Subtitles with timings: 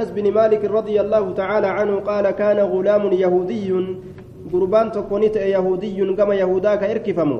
[0.00, 3.68] أنس بن مالك رضي الله تعالى عنه قال كان غلام يهودي
[4.52, 7.38] قربان تكونيت يهودي كما يهوداك إركفمو.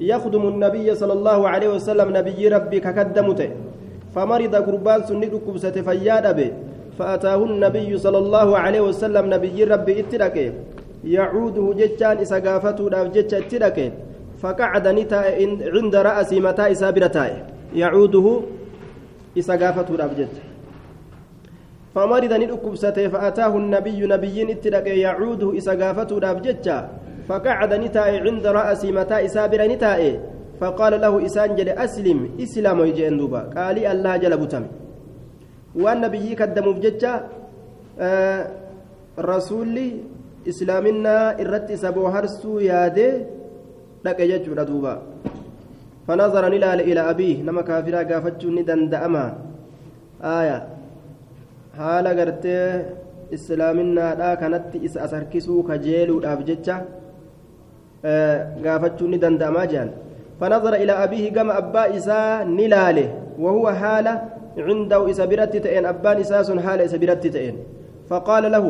[0.00, 3.50] يخدم النبي صلى الله عليه وسلم نبي ربي ككدمته.
[4.14, 6.50] فمرض قربان سنيد كبسة فياد به
[6.98, 10.36] فأتاه النبي صلى الله عليه وسلم نبي ربي اتلك
[11.04, 12.84] يعوده جتان إسقافته
[13.14, 13.92] جتش اتلك
[14.40, 15.20] فقعد نتا
[15.76, 17.32] عند رأس متى إسابرتاي
[17.76, 18.26] يعوده
[19.38, 20.47] إسقافته جتش.
[21.98, 26.78] فمرض ندكبسته فأتاه النبي نبي اتلق يعوده إسقافته دابجتشا
[27.28, 30.00] فقعد نتاء عند رأس متى إسابر نتاء
[30.60, 34.64] فقال له إسان جل أسلم إسلام يجين دوبا قال الله جل بتم
[35.82, 37.12] والنبي قدم بجتشا
[37.98, 38.42] آه
[39.18, 39.88] رسولي
[40.50, 43.10] إسلامنا إرت سبو هرسو ياده
[44.06, 44.94] لك يجور دوبا
[46.06, 49.24] فنظر نلال إلى أبيه نما كافرا قافتشو ندن دأما
[50.22, 50.77] آية.
[51.76, 52.84] Haala gartee
[53.36, 56.76] islaaminaadhaa kanatti isa as harkisuu kajeeluudhaaf jecha
[58.64, 59.90] gaafachuun ni danda'amaa jedhan
[60.40, 63.08] فنظر إلى أبيه كما أبا إساء نلاله
[63.42, 64.12] وهو حالة
[64.58, 67.54] عنده إسابرت تئن أبان إساس حالة إسابرت تئن
[68.10, 68.64] فقال له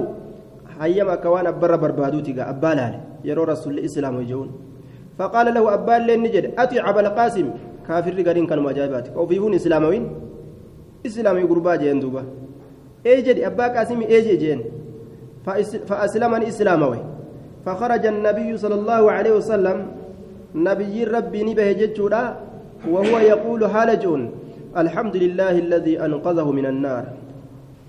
[0.81, 4.49] حيما كوان أبر بربادوتك أبا لاله يرى رسول الإسلام ويجون
[5.19, 7.47] فقال له أبان لين نجد أتي عبد القاسم
[7.87, 10.05] كافر قرين كانوا مجايباتك وفيهون إسلاموين
[11.07, 12.23] إسلامي قربا جين دوبا
[13.07, 14.61] ايجد أبا قاسم ايجي جين
[15.89, 16.99] فأسلمني إسلاموي
[17.67, 19.87] فخرج النبي صلى الله عليه وسلم
[20.55, 22.37] نبي ربي نبه جتشودا
[22.89, 24.31] وهو يقول حالجون
[24.77, 27.05] الحمد لله الذي أنقذه من النار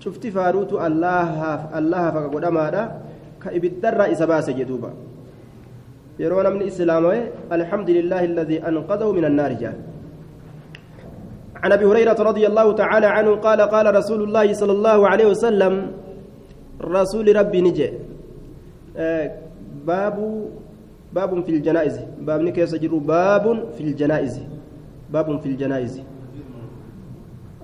[0.00, 1.30] شفت فاروت الله
[1.78, 2.82] الله فقد أمادا
[3.42, 4.90] كإبدر إسباس جدوبا
[6.18, 9.76] يرون من إسلامه الحمد لله الذي أنقذه من النار جان
[11.62, 15.92] عن أبي هريرة رضي الله تعالى عنه قال قال رسول الله صلى الله عليه وسلم
[16.80, 17.88] رسول ربي نجي.
[18.96, 19.26] آه
[19.86, 20.16] باب
[21.12, 22.00] باب في الجنائز.
[22.20, 22.74] باب نكيس
[23.12, 23.44] باب
[23.76, 24.34] في الجنائز.
[25.12, 26.02] باب في الجنائز.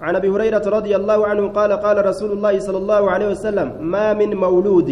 [0.01, 4.13] عن أبي هريرة رضي الله عنه قال قال رسول الله صلى الله عليه وسلم ما
[4.13, 4.91] من مولود.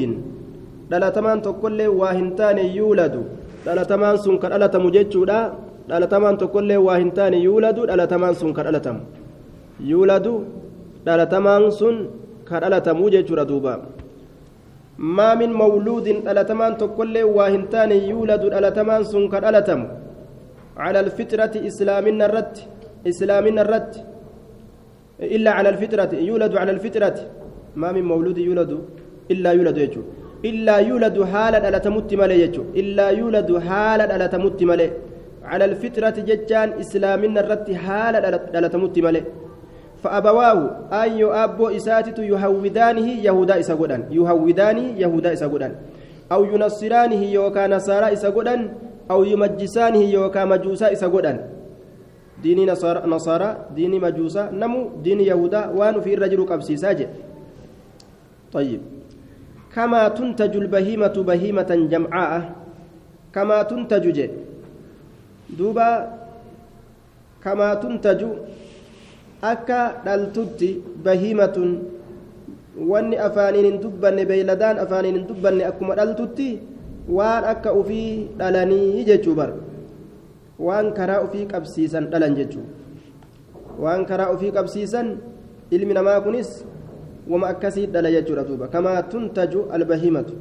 [0.90, 3.14] دلا تمان تقول واهنتان يولد.
[3.66, 5.40] دلا تمان سن كدلا تمججودا
[5.88, 9.00] dhalatamaan tokkollee waa hin taane yuuladu dhalatamaan sun ka dhalatamu
[9.90, 10.32] yuuladu
[11.06, 11.96] dhalatamaan sun
[12.48, 13.74] ka dhalatamuu jechuudha duuba
[15.18, 19.86] maa min mawluudin dhalatamaan tokkollee waa hin taane yuuladu dhalatamaan sun ka dhalatamu
[21.70, 22.56] إسلامنا الرت
[23.10, 23.92] إسلامنا الرت
[25.36, 27.16] إلا على الفطرة يولد على الفطرة
[27.80, 28.72] ما من مولود يولد
[29.32, 30.02] إلا يولد يجو
[30.50, 34.88] إلا يولد حالا على تمت ملي يجو إلا يولد حالا على تمت ملي
[35.44, 38.14] على الفطرة ججان إسلامنا الرت حال
[38.62, 39.24] لا تمت ملئ.
[40.04, 40.58] فأبواه
[40.92, 45.72] أي أبو إساتت يهودانه يهودا إسقودان يهودانه يهودا إسقودان
[46.32, 48.60] أو ينصرانه يوكا نصارى إسقودان
[49.10, 51.36] أو يمجسانه يوكا مجوسا إسقودان
[52.42, 57.08] ديني نصارى, نصارى ديني مجوسا نمو ديني يهودا وان في الرجل قبسي ساجد
[58.52, 58.80] طيب.
[59.74, 62.52] كما تنتج البهيمة بهيمة جمعاء.
[63.34, 64.30] كما تنتج جد
[65.58, 65.88] duuba
[67.44, 68.28] kamaa tuntaju
[69.52, 70.70] akka dhaltutti
[71.04, 71.70] bahiimatun
[72.90, 76.48] wanni afaaniin hin dubbanne beeyladaan afaaniin hin dubbanne akkuma dhaltutti
[77.18, 79.50] waan akka ufii dhalanii jechuu bar
[80.68, 82.64] waan karaa ufii qabsiisan dhalan jechuu
[83.86, 85.16] waan karaa ufii qabsiisan
[85.70, 86.50] ilmi namaa kunis
[87.28, 90.34] wama akkasii dhala jechuudha duuba kamaa tuntaju albahiimatu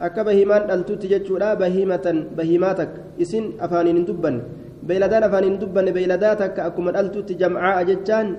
[0.00, 2.86] akka bahiimaan dhaltutti jechuudha bahiimatan bahiimaa
[3.18, 4.42] isin afaaniin hin dubbanne
[4.86, 8.36] beeyladaan afaaniin hin dubbanne beeyladaa takka akkuma dhaltutti jamcaa'a jechaan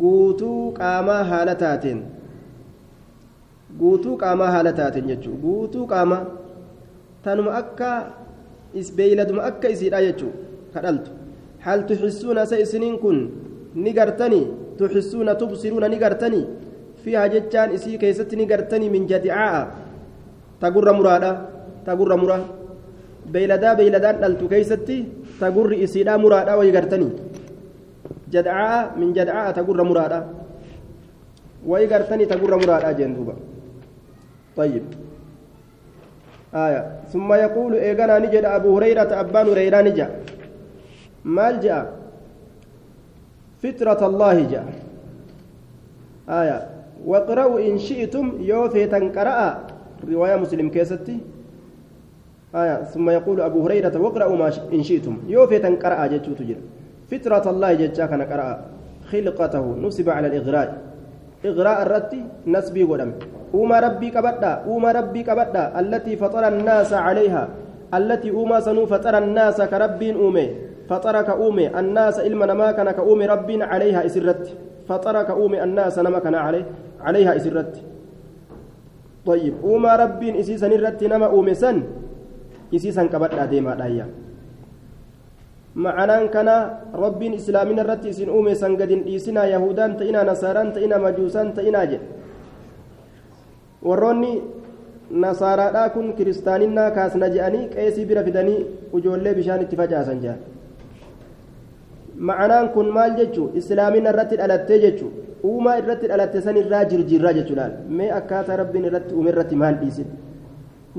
[0.00, 2.02] guutuu qaamaa haala taateen
[3.78, 6.22] guutuu qaamaa haala taateen jechuudha guutuu qaamaa
[7.24, 7.90] tanuma akka
[8.96, 10.38] beeyladuma akka isiidha jechuudha
[10.74, 11.10] ka dhaltu
[11.66, 13.18] hal tuxissuuna sa isiniin kun
[13.74, 14.46] ni gartanii
[14.78, 16.46] tuxissuuna tubsiruuna ni gartanii
[17.04, 19.62] fiihaa jechaan isii keessatti ni gartanii min jadicaa'a
[20.60, 21.32] tagurra muraadha
[21.84, 22.38] tagurra mura
[23.32, 24.96] beeyladaa beeyladaan dhaltu keeysatti
[25.40, 27.12] tagurri isiidha muraadha way gartanii
[28.34, 30.20] jadcaa min jadcaa tagurra muraadha
[31.66, 33.34] way gartanii tagurra muraadha jeen duuba
[34.56, 34.82] طيب
[36.54, 40.06] آية ثم يقول إيغانا نجد أبو هريرة أبان هريرة نجا
[41.24, 41.84] مال جاء
[43.62, 44.66] فطرة الله جاء
[46.28, 46.58] آية
[47.06, 49.66] واقرأوا إن شئتم يوفي تنقرأ
[50.12, 51.18] رواية مسلم كيستي.
[52.54, 55.18] آية ثم يقول أبو هريرة واقرأوا ما إن شئتم.
[55.28, 56.58] يوفي تنقرأ جتشو تجر
[57.10, 58.50] فطرة الله جتشا كان قرأ.
[59.10, 60.68] خلقته نصب على الإغراء.
[61.44, 63.12] إغراء الرتي نسبي قدم.
[63.54, 67.48] أوما ربي كبدا أوما ربي كبدا التي فطر الناس عليها
[67.94, 70.46] التي أوما سنو فطر الناس كربين أومي
[70.90, 74.56] فطر كأومي الناس إلما نما كان كأومي ربين عليها إسرت
[74.88, 76.64] فطر كأومي الناس نما كان عليه
[77.00, 77.82] عليها إسرت.
[79.26, 81.82] طيب أوما ربين إسيسا نرت نما أومي سن
[82.74, 84.06] إسيسا كبدا ديما دايا
[85.74, 91.86] kana rabbiin islaamina irratti isin uume san gadin dhiisinaa yahudaan ta'inaa nasaaraan ta'inaa majuusaan ta'inaa
[91.90, 92.06] jedhe
[93.82, 94.32] warroonni
[95.10, 98.66] nasaaraadhaa kun kiristaaninnaa kaasna je'anii qeesii bira fidanii
[98.98, 100.38] ijoollee bishaan itti facaasan jedhan
[102.30, 105.12] ma'anaan kun maal jechuu islaamina irratti dhalattee jechuu
[105.50, 110.08] uumaa irratti dhalatte san irraa jirjiirraa jechuudhaan mee akkaataa rabbiin irratti uume irratti maal dhiisin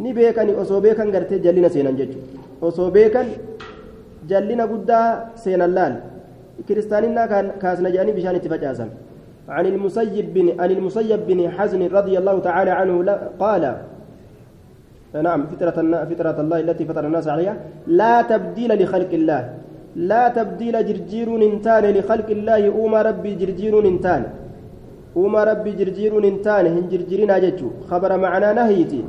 [0.03, 2.21] ni beekani osoo beekan gartee jallina seenan jechuu
[2.69, 3.27] osoo beekan
[4.29, 5.07] jallina guddaa
[5.43, 5.95] seenan laal
[6.67, 7.27] kiristaaninnaa
[7.63, 8.91] kaasna je'anii bishaan itti facaasan
[9.55, 12.93] عن المسيب بن عن المسيب بن حزن رضي الله تعالى عنه
[13.39, 13.63] قال
[15.27, 15.77] نعم فطرة
[16.09, 17.55] فطرة الله التي فطر الناس عليها
[17.87, 19.41] لا تبديل لخلق الله
[19.95, 24.23] لا تبديل جرجير انتان لخلق الله أوما ربي جرجير انتان.
[25.15, 29.01] أوما ربي جرجير انتان هن جرجيرنا جتشو خبر معنا نهيتي.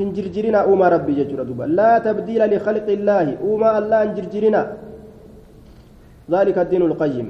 [0.00, 1.64] هن جرجيرنا أوما ربي جتشو ردوبا.
[1.78, 4.62] لا تبديل لخلق الله أوما الله هن جرجيرنا
[6.32, 7.28] ذلك الدين القيم.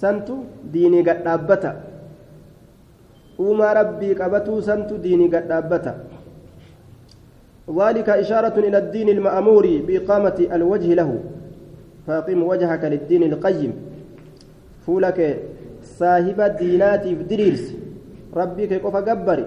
[0.00, 0.36] سنتو
[0.74, 1.72] ديني قد أبتا
[3.40, 5.94] أوما ربي قبتو سنتو ديني قد أبتا
[7.78, 11.10] ذلك إشارة إلى الدين المأمور بإقامة الوجه له.
[12.06, 13.72] فأقم وجهك للدين القيم.
[14.86, 15.18] فولك
[15.82, 17.64] صاحب الدينات في دريرس
[18.36, 19.46] ربي كيف قبري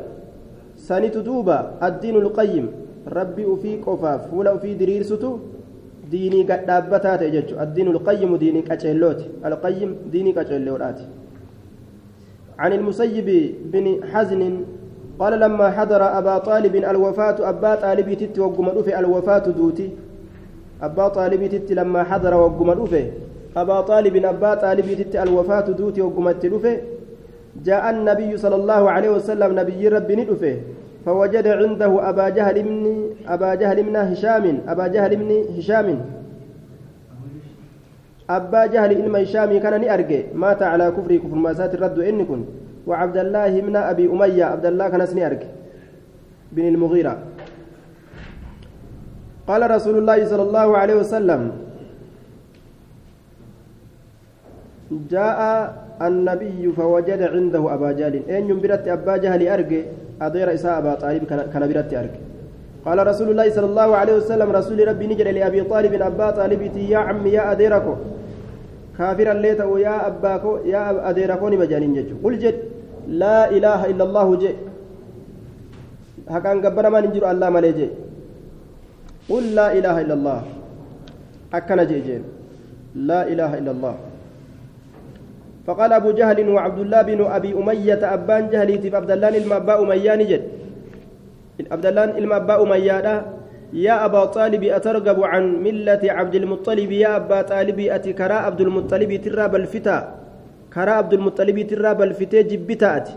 [0.75, 2.65] سنت دوبا الدين القيم.
[3.05, 5.39] ربي وفي قفا فولا وفي دريرسته
[6.11, 7.21] ديني قد دابتات
[7.53, 9.21] الدين القيم ديني كاتشيلوت.
[9.45, 10.99] القيم ديني كاتشيلوت
[12.59, 13.27] عن المسيب
[13.71, 14.41] بن حزن
[15.19, 19.89] قال لما حضر أبا طالب الوفاة أبا طالب تت وقم الوفاة دوتي.
[20.81, 22.69] أبا طالب تت لما حضر وقم
[23.57, 26.31] أبا طالب أبا طالب تت الوفاة دوتي وقم
[27.63, 30.55] جاء النبي صلى الله عليه وسلم نبي ربي ندفه
[31.05, 35.87] فوجد عنده أبا جهل من أبا جهل من هشام أبا جهل من هشام.
[38.29, 40.21] أبا جهل إلما هشام كان نأرجع.
[40.33, 42.45] مات على كفر كفر ما سات الرد إن
[42.87, 45.47] وعبد الله من أبي أمية عبد الله كان نأرجع.
[46.51, 47.17] بن المغيرة.
[49.49, 51.41] قال رسول الله صلى الله عليه وسلم
[55.13, 55.39] جاء
[56.01, 58.15] النبي فوجد عنده أبا جهل.
[58.29, 59.81] أين ينبرت أبا جهل أرجع
[60.21, 62.21] أدير إساء أبا طالب كان برت أرجع.
[62.85, 66.61] قال رسول الله صلى الله عليه وسلم رسول ربي نجر لأبي طالب أبا طالب
[66.93, 67.93] يا عمي يا أديركو
[68.97, 72.57] كافرا ليته يا أباكو يا أديركو نمجانين ججو قل جد
[73.21, 74.51] لا إله إلا الله جي.
[76.33, 77.87] هكان قبر ما ننجر الله مالي جي.
[79.29, 80.41] قل لا إله إلا الله.
[81.53, 82.17] أكن جي جي
[82.95, 83.95] لا إله إلا الله.
[85.65, 90.13] فقال أبو جهل وعبد الله بن أبي أمية أبان جهلي في عبد الله المأبا أمية
[90.15, 90.43] نجد.
[91.71, 92.97] عبد الله المأبا أمية
[93.73, 99.11] يا أبا طالب أترغب عن ملة عبد المطلب؟ يا أبا طالب أتي كراء عبد المطلب
[99.25, 99.97] ترى بالفتا
[100.69, 103.15] كراء عبد المطلب ترى بالفتا جبتا أتي.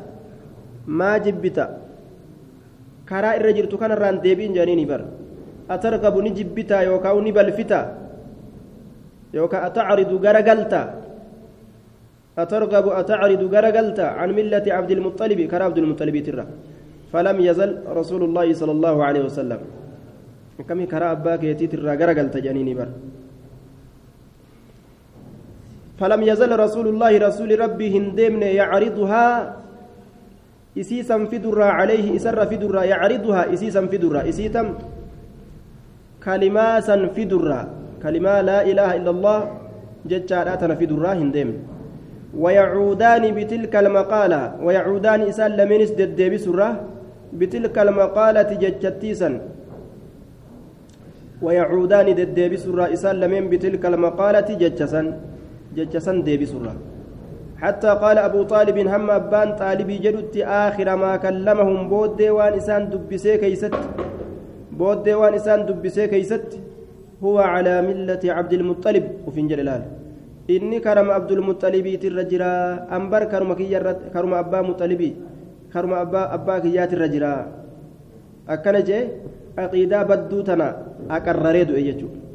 [0.88, 1.66] ما جبتا.
[3.08, 5.02] كراء الرجل كان ران ديبين جانيني بر.
[6.26, 7.80] نجبتا يوكا ونبالفتا
[9.34, 10.82] يوكا أتعرض غرقلتا
[12.38, 16.44] أترغب أتعرض غرقلت عن ملة عبد المطلب كرا عبد المطلب ترى.
[17.12, 19.60] فلم يزل رسول الله صلى الله عليه وسلم.
[20.68, 22.88] كم كرا أباك يتي ترى غرقلت جنيني بر
[25.98, 29.26] فلم يزل رسول الله رسول ربي هندمن يعرضها
[30.78, 34.66] إسيسا فدرا عليه إسر فدرا يعرضها إسيسا فدرا إسيتم
[36.28, 37.60] كلماسا فدرا
[38.02, 39.38] كلمة لا إله إلا الله
[40.10, 41.56] جتشاراتنا فدرا هندمن
[42.42, 46.68] ويعودان بتلك المقالة ويعودان إسان لمنس ددبي سرة
[47.40, 49.30] بتلك المقالة جتشتيسا
[51.44, 55.02] ويعودان ددبي سرة إسان لمن بتلك المقالة جتشسا
[55.76, 56.74] جتشسا دبي سرة
[57.62, 63.36] حتى قال أبو طالب هم أبان طالبي جدت آخر ما كلمهم بود وان إسان دبسي
[63.42, 63.74] كيست
[64.78, 66.50] بود وان إسان دبسي كيست
[67.24, 69.82] هو على ملة عبد المطلب وفي جلال
[72.32, 72.50] jira
[72.96, 75.14] ambar karuma kiyyarratti karuma abbaa muxalibii
[75.72, 77.32] karuma abbaa abbaa kiyyaatirra jira
[78.54, 79.02] akkana jee
[79.64, 80.66] aqiidaa badduu tana
[81.16, 82.28] aqarraree du'e jechuudha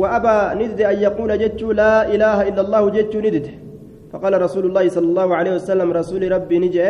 [0.00, 3.46] وأبى ندد أن يقول جتشو لا إله إلا الله جتشو ندد
[4.12, 6.88] فقال رسول الله صلى الله عليه وسلم رسول ربي نجأ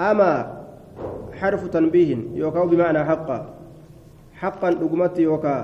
[0.00, 0.32] أما
[1.40, 3.38] حرف تنبيه يوكاو بمعنى حقا.
[4.40, 5.56] حقا أقمت يوكا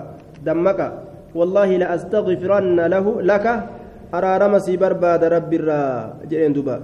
[0.47, 0.81] دمك.
[1.35, 3.47] والله لأستغفرن له لك.
[4.15, 5.83] أرارم سي برباد رب الرا
[6.31, 6.77] جئين دبا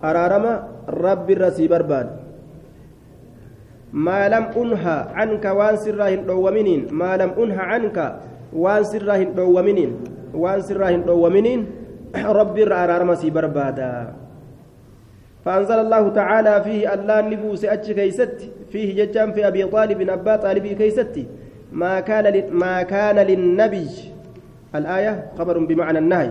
[0.00, 0.44] أرارم
[0.88, 2.08] رب الرا سي برباد.
[3.92, 7.98] ما لم أنهى عنك وان سراهن دومنين ما لم أنهى عنك
[8.56, 9.90] وان سراهن دومنين
[10.32, 11.60] وان سراهن دومنين
[12.16, 14.21] رب الرا أرارم سي بربادا.
[15.44, 18.36] فأنزل الله تعالى فيه ألا نبوس أتش كيست
[18.72, 21.26] فيه ججام في أبي طالب أبا طالب كيست
[21.72, 23.88] ما كان ما كان للنبي
[24.74, 26.30] الآية خبر بمعنى النهي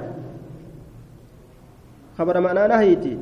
[2.18, 3.17] خبر معنى نهي tti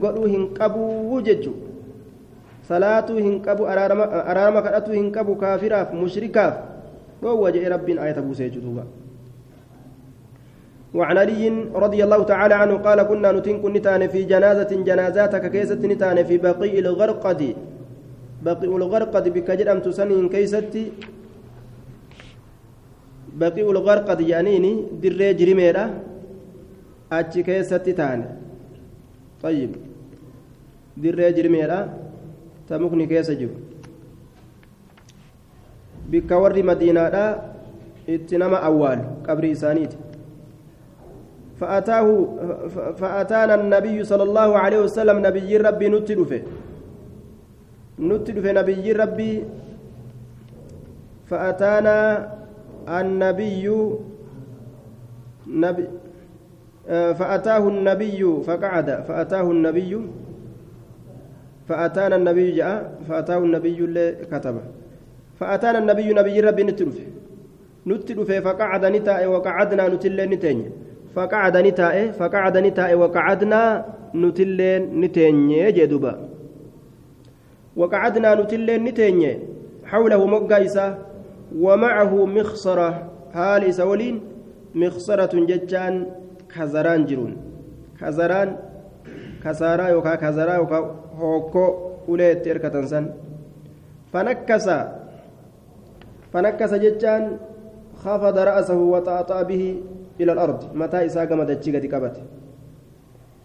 [0.00, 1.52] godhuu hin qabuu jechu
[2.68, 6.58] salaatuu hin qabu araarama kadhatuu hin qabu kaafiraaf mushrikaaf
[7.22, 8.84] dhoowwa jedhe rabbiin ayata buusee jechuudha
[10.94, 11.42] وعن علي
[11.84, 16.36] رضي الله تعالى عنه قال كنا نتنك نتان في جنازة جنازا takka keessatti نتان في
[16.38, 17.42] بقيء الغرقد.
[18.46, 20.74] بقيء الغرقد بكجرم تسنين keessatti؟
[23.40, 25.84] بقيء الغرقد يعني دري جريميرا
[27.10, 28.24] achi keessatti taane
[29.42, 29.70] طيب.
[31.02, 31.78] dirree jirmeedha
[32.68, 33.54] ta mukni keessa jiru
[36.10, 37.24] bikka warri madiinaadha
[38.14, 39.96] itti nama awwaalu qabri isaaniiti
[41.60, 42.06] فأتاه
[43.00, 46.42] فأتانا النبي صلى الله عليه وسلم نبي ربي نتدفه
[47.98, 49.44] نتدفه نبي ربي.
[51.26, 51.96] فأتانا
[52.88, 53.66] النبي
[55.46, 55.86] نبي
[57.18, 58.88] فأتاه النبي فقعد.
[59.08, 59.92] فأتاه النبي
[61.68, 63.02] فأتانا النبي جاء.
[63.08, 64.56] فأتاه النبي اللي كتب.
[65.40, 66.98] فأتانا النبي نبي ربي نتلف
[67.86, 70.70] نتلف فقعد نتاء وقعدنا نتل نتين
[71.14, 73.62] فقعد نتاء فقعد نتاء وقعدنا
[74.14, 74.60] نتل
[75.00, 76.12] نتين جدوبا
[77.76, 79.38] وقعدنا نتل نتين
[79.84, 80.98] حوله مقايسة
[81.64, 82.90] ومعه مخصرة
[83.32, 84.20] هال إسولين
[84.74, 85.94] مخصرة ججان
[87.08, 87.36] jiruun
[88.00, 88.56] kazaraan
[89.44, 90.84] kasaaraa yookaan kazaraa yookaan
[91.20, 91.68] hokkoo
[92.08, 93.04] ulee itti hirkatan san
[94.12, 94.76] fanakkasa
[96.32, 97.24] fanakkasa jechaan
[98.04, 99.82] خفض رأسه وطأطأ به
[100.20, 100.60] إلى الأرض.
[100.74, 102.22] متى إسا قام دجي قد قبته؟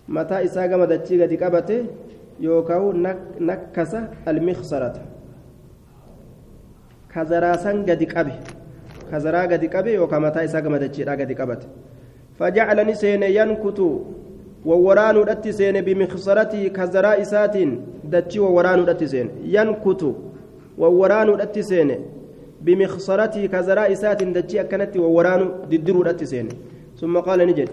[0.08, 1.86] متى إسا قام دجي قد قبته؟
[2.40, 2.92] يوكاو
[3.40, 3.94] نكس
[4.28, 4.96] المخسرة.
[7.14, 8.38] كزراسان قد قبه.
[9.12, 11.68] كزرا قد قبه يوكا متى إسا قام دجي قد قبته.
[12.40, 13.80] فجعل نسين ينكت
[14.66, 17.56] ووران الاتسين بمخصرته كزرا إسات
[18.04, 20.16] دتشي ووران الاتسين ينكت
[20.78, 21.90] ووران الاتسين
[22.66, 25.42] بمخصرته كزرا إسات دتشي أكنت ووران
[25.72, 26.48] ددرو الاتسين
[27.00, 27.70] ثم قال نجد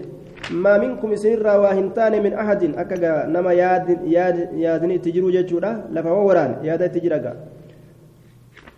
[0.64, 6.50] ما منكم سر واهنتان من أحد؟ أكا نما ياد ياد يادني تجرو ججورا لفا ووران
[6.68, 7.32] ياد تجرا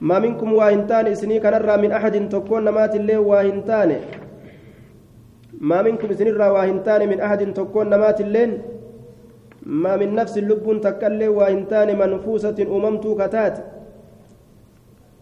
[0.08, 3.90] ما منكم واهنتان إسني كنرى من أحد؟ تكون نمات الله واهنتان.
[5.60, 8.52] ما منكم سنرى واهنتان من أحد؟ تكون نمات اللين.
[9.66, 13.70] ما من نفس اللب تكلي واهنتان منفوسة أممت كتات منفوسة أممت كتات إلا كتب
[14.82, 15.21] هالا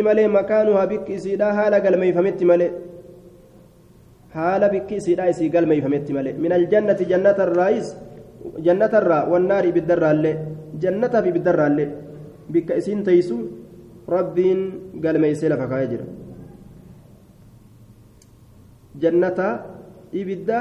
[0.00, 2.68] ملي مكانها بك إسيدا هالا قلمي فمت ملي
[4.32, 7.96] هالا بك إسيدا إسي قلمي فمت ملي من الجنة جنة الرئيس
[8.58, 10.32] جنة الرا والنار بالدر اللي
[10.82, 11.86] جنة في بالدر اللي
[12.50, 13.38] بك إسين تيسو
[14.08, 14.60] rabbiin
[15.04, 16.06] galmeeysee lafa kaa'ee jira.
[18.98, 19.48] Jannata
[20.12, 20.58] ibidda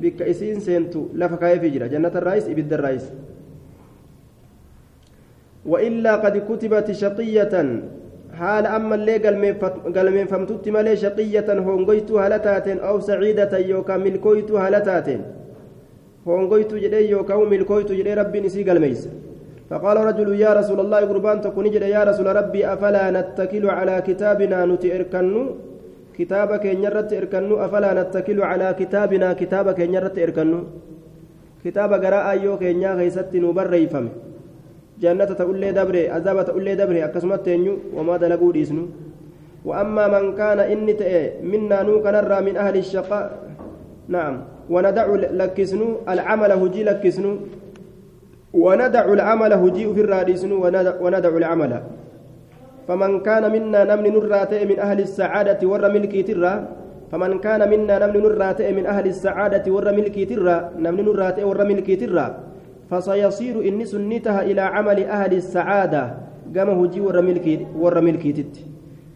[0.00, 1.88] bikka isiin seentu lafa kaa'eefii jira.
[1.88, 3.06] Jannata irraayis ibidda irraayis
[5.66, 7.54] وإلا قد كتبت شقية.
[8.38, 9.16] حال أما اللي
[9.96, 15.08] قلمين فمتت ملي شقية هونغيت هلتات أو سعيدة يوكا ملكويت هلتات
[16.28, 19.08] هونغيت جدي يوكا ملكويت جدي ربي نسي قلميس
[19.70, 25.42] فقال رجل يا رسول الله قربان تكون يا رسول ربي أفلا نتكل على كتابنا نتئركنو
[26.18, 30.60] كتابك ينرت إركنو؟ أفلا نتكل على كتابنا؟ كتابك ينرت إركنو؟
[31.64, 34.06] كتاب قراء أيو كينيا غيست نبريفم
[35.02, 38.84] جنة تقول دبري عذاب تقول دبري أكسمت تنيو وما دلقوا ديسنو.
[39.64, 40.92] وأما من كان إني
[41.50, 43.26] منا نو كنرى من أهل الشقاء
[44.08, 44.34] نعم.
[44.70, 45.06] وندع
[45.40, 47.32] لكسنو العمل هجي لكسنو.
[48.64, 50.52] وندع العمل هجيء في الرادسن
[51.04, 51.72] وندع العمل.
[52.88, 56.54] فمن كان منا نمن نرات من أهل السعادة ور ملكي ترى.
[57.12, 60.56] فمن كان منا نمن نرات من أهل السعادة ور ملكي ترى.
[60.84, 62.26] نمن نرات ور ملكي ترى.
[62.90, 66.02] فسيصير إني سنتها إلى عمل أهل السعادة
[66.56, 67.00] قام هجي
[67.82, 68.54] ور ملكيتت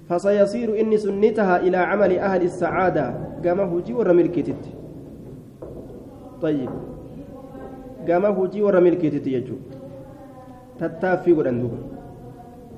[0.08, 3.06] فسيصير إني سنتها إلى عمل أهل السعادة
[3.44, 4.62] قام هجي ور ملكيتت
[6.42, 6.70] طيب
[8.08, 9.56] قام هجي ور ملكيتت يجو
[10.78, 11.94] تتافي قران دوبا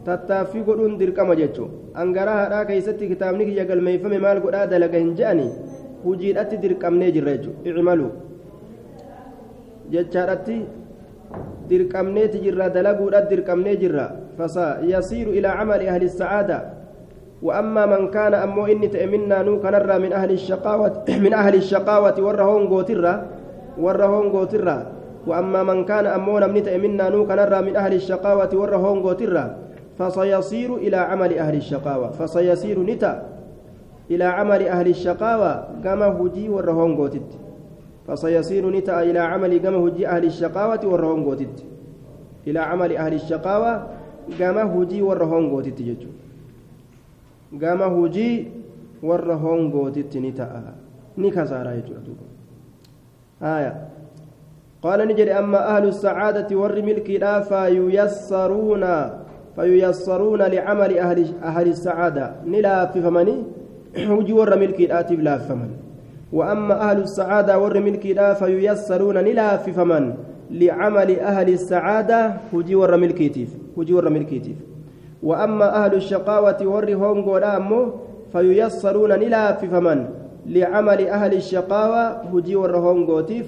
[0.06, 1.70] tattaaffii godhuun dirqama jechuun
[2.02, 5.48] angaraa haadhaa keessatti kitaabni kiyya galmeeffame maal godhaa dalaga hin je'anii
[6.04, 8.06] hujiidhatti dirqamnee jirra jechuudha icimalu
[9.94, 10.58] jechaadhatti
[11.68, 14.06] dirqamneeti jirra dalaguudhaatti dirqamnee jirra
[14.86, 16.76] yasiiru ilaa camali ahli sa'aada.
[17.42, 22.68] وأما من كان أمو إني تأمنا نو كنرى من أهل الشقاوة من أهل الشقاوة ورهون
[22.68, 23.14] قوترة
[23.78, 24.86] ورهون قوترة
[25.26, 29.44] وأما من كان أمو نمني تأمنا نو كنرى من أهل الشقاوة ورهون قوترة
[29.98, 33.12] فسيصير إلى عمل أهل الشقاوة فسيصير نتا
[34.10, 35.52] إلى عمل أهل الشقاوة
[35.84, 37.45] كما هجي والرهون قوتت
[38.06, 41.64] فسيصير نتا إلى عمل كما هجي أهل الشقاوة والرهون قوتت.
[42.46, 43.72] إلى عمل أهل الشقاوة
[44.38, 46.10] كما هجي والرهون قوتت يجو
[47.60, 48.48] كما هجي
[49.02, 50.74] والرهون قوتت نتا.
[51.18, 51.94] نكسارا يجو
[53.42, 53.88] آية.
[54.82, 58.84] قال نجري أما أهل السعادة ور ملكي لا فييسرون
[59.56, 62.34] فييسرون لعمل أهل أهل السعادة.
[62.46, 63.36] نلا في فمني.
[63.96, 65.85] هجي ور ملكي آتي لا فمن
[66.32, 67.78] وأما أهل السعادة ور
[68.14, 70.14] لا فييسرون نلا في فمن
[70.50, 74.56] لعمل أهل السعادة هجي ور ملكي تيف هجي ور ملكي تيف
[75.22, 77.92] وأما أهل الشقاوة ور هم
[78.32, 80.08] فييسرون نلا في فمن
[80.46, 83.46] لعمل أهل الشقاوة هجي ور هم قوتيف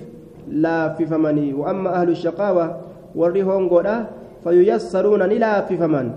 [0.48, 1.54] لا في فمني.
[1.54, 2.76] وأما أهل الشقاوة
[3.14, 3.68] ور هم
[4.44, 6.10] فييسرون نلا في فمن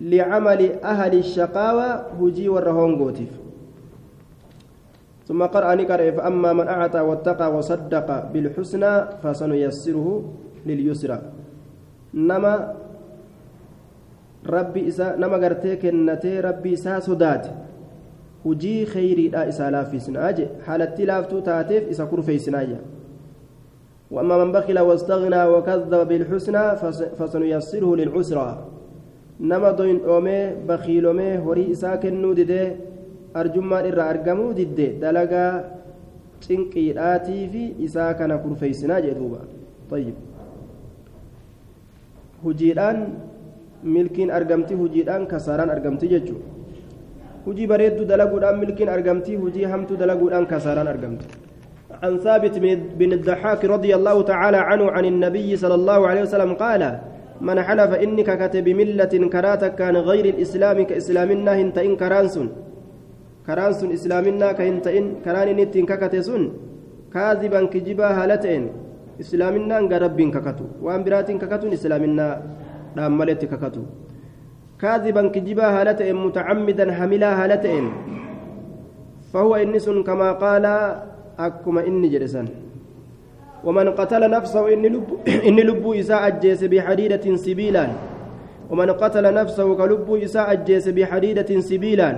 [0.00, 3.30] لعمل أهل الشقاوة هجي والرهون قوتف
[5.28, 10.06] ثم قرأ نقرأ فأما من أعطى واتقى وصدق بالحسنى فسنيسره
[10.66, 11.18] لليسرى.
[12.14, 12.54] نما
[14.46, 17.46] ربي إسا نما قرتي كنتي ربي إسا صدات
[18.44, 22.84] hujii kheyriidha isaa laaffisnaa je haalatti laaftuu taateef isa kurfeysnaa jedha
[24.10, 26.76] وأما من بخل واستغنى وكذب بالحسنى
[27.18, 28.48] فسنيسره للعسرى.
[29.40, 32.52] نما دوين أومي بخيل أومي هوري إساك النودد
[33.36, 35.46] أرجما إرى أرجمو دد دلقا
[36.44, 39.40] cinqiidhaatii fi isaa kana kurfeeysinaa duuba
[39.90, 40.16] طيب
[42.44, 42.98] hujiidhaan
[43.96, 46.42] milkiin argamti hujiidhaan kasaaraan argamti jechuun
[47.46, 51.26] hujii bareedduu dalaguudhaan milkiin argamti hujii hamtuu dalaguudhaan kasaaraan argamti
[52.04, 52.58] عن ثابت
[53.00, 56.82] بن الضحاك رضي الله تعالى عنه عن النبي صلى الله عليه وسلم قال
[57.40, 62.48] من حلف إنك كتب ملة كراتك كان غير الإسلام كإسلامنا هنت إن كرانسون
[63.46, 66.42] كرانسون إسلامنا كهنت إن كران نتين ككتسون
[67.14, 68.62] كاذبا كجبا هالتين
[69.22, 72.26] إسلامنا أن رب ككتو وأن برات ككتون إسلامنا
[72.96, 73.82] داملت ككتو
[74.80, 77.84] كاذبا كجبا هالتين متعمدا حملا هالتين
[79.32, 80.64] فهو إنس كما قال
[81.38, 82.48] akkuma inni jedhe san.
[83.64, 85.08] ومن قتل نفسه إن لب
[85.48, 87.86] إن لب إساء أجيس بحديدة سبيلا
[88.70, 92.10] ومن قتل نفسه كلب إساء أجيس بحديدة سبيلا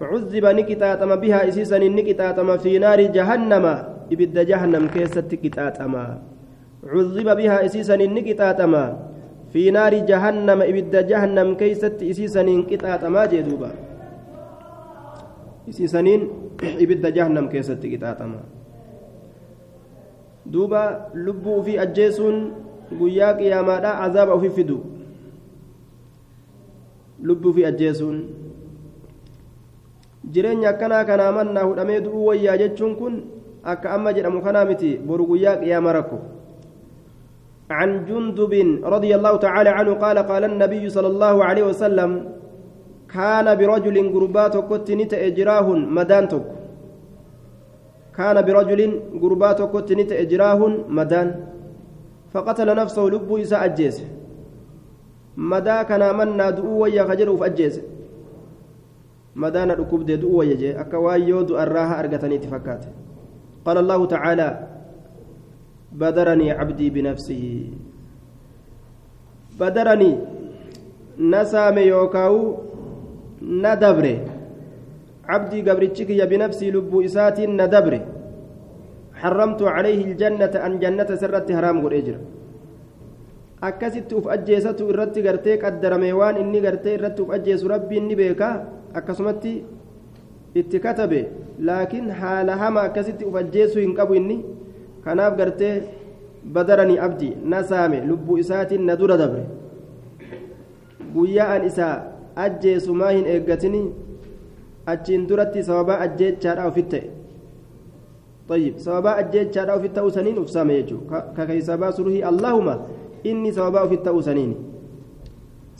[0.00, 3.64] فعذب نكتاتم بها إسيسا نكتاتم في نار جهنم
[4.12, 5.94] إبد جهنم كيست كتاتم.
[6.92, 8.74] عذب بها إسيسا نكتاتم
[9.52, 13.70] في نار جهنم إبد جهنم كيست إسيسا كتاتم جدوبا
[15.70, 16.02] إسيسا
[16.62, 18.42] ibidda jahannam keessatti qixaaxama
[20.46, 22.52] duuba lubbuu ufii ajjeesuun
[22.98, 24.78] guyyaa qiyaamaadha azaaba ufi fidu
[27.22, 28.18] lubbuu ufii ajjeesuun
[30.32, 33.14] jireenya akkanaa kanaa mannaa hudhamee du'uu wayyaa jechuun kun
[33.72, 36.18] akka amma jedhamu kanaa miti boru guyyaa rakko.
[37.70, 38.52] عن جندب
[38.84, 42.10] رضي الله تعالى عنه قال قال النبي صلى الله عليه وسلم
[43.08, 46.44] كان برجل غربات كت نت إجراه مدان تك
[48.16, 48.80] كان برجل
[49.22, 50.60] غربات كت نت إجراه
[50.98, 51.28] مدان
[52.32, 53.64] فقتل نفسه لب إساء
[55.36, 57.02] مدا كان منا دؤوا ويا
[59.36, 62.84] خجر فأجيس مدان ركوب دي دؤوا ويا أكواي يود الراها أرقتني تفكات.
[63.64, 64.68] قال الله تعالى
[65.92, 67.70] بدرني عبدي بنفسه.
[69.60, 70.18] بدرني
[71.18, 72.56] نسام يوكاو
[73.42, 74.16] ندبره.
[75.28, 78.02] عبدي قبرتشك يا بنفسي لبو إسات ندبره.
[79.14, 82.16] حرمت عليه الجنة أن جنة سرت حرام قل إجر.
[83.64, 88.66] akkasitti uf ajjeesatu irratti gartee qaddarame waan inni gartee irratti uf ajjeesu rabbi inni beeka
[89.01, 89.53] akkasumatti
[90.61, 91.21] itti katabe
[91.69, 94.37] laakiin haala hama akkasitti uf ajjeesuu hin qabu inni
[95.05, 95.73] kanaaf gartee
[96.57, 99.43] badaranii abdii na saame lubbuu isaatiin na dura dabre
[101.13, 101.95] guyyaa an isaa
[102.47, 103.81] ajjeesu maa hin eeggatini
[104.95, 107.07] achiin duratti sababaa ajjeechaadha ofit ta'e
[108.49, 110.97] طيب سببا أجيت شارع في التوسنين أفسام يجو
[111.37, 112.67] ككي سبا سره اللهم
[113.25, 114.51] إني سببا في التوسنين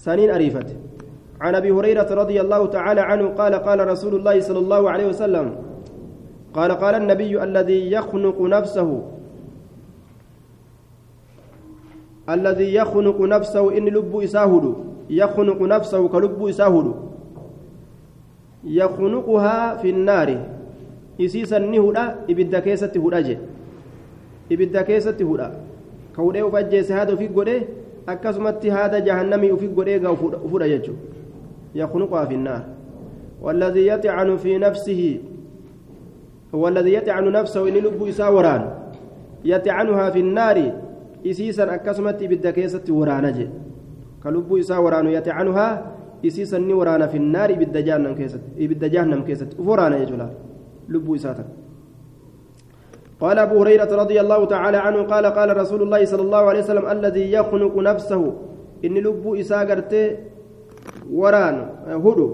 [0.06, 0.70] سنين أريفت
[1.41, 5.57] عن أبي هريرة رضي الله تعالى عنه قال قال رسول الله صلى الله عليه وسلم
[6.55, 9.03] قال قال النبي الذي يخنق نفسه
[12.31, 14.75] الذي يخنق نفسه إن لب إساهد
[15.11, 16.95] يخنق نفسه كلب إساهد
[18.65, 20.47] يخنقها في النار
[21.21, 23.39] إسيسا نهدا إبدا كيسة هداجي
[24.53, 25.61] إبدا كيسة هدا
[26.17, 27.63] كودي وفجيس هذا في قدي
[28.09, 29.99] أكسمت هذا جهنمي وفي قدي
[31.75, 32.63] يخنقها في النار
[33.43, 35.21] والذي يطعن في نفسه
[36.55, 38.63] هو الذي يطعن نفسه إن لب إساوران
[39.45, 40.59] يطعنها في النار
[43.33, 43.49] je
[44.23, 45.73] ka lubbuu isaa waraanu yatacanuhaa
[46.23, 50.29] isiisan ni waraana finnaar ibidda jahannam keessatti uf waraana jechuudha
[50.89, 51.49] lubbuu isaa tan
[53.21, 56.87] قال أبو هريرة رضي الله تعالى عنه قال قال رسول الله صلى الله عليه وسلم
[56.87, 58.23] الذي يخنق نفسه
[58.85, 59.93] إن لب إساقرت
[61.13, 62.29] وران هدو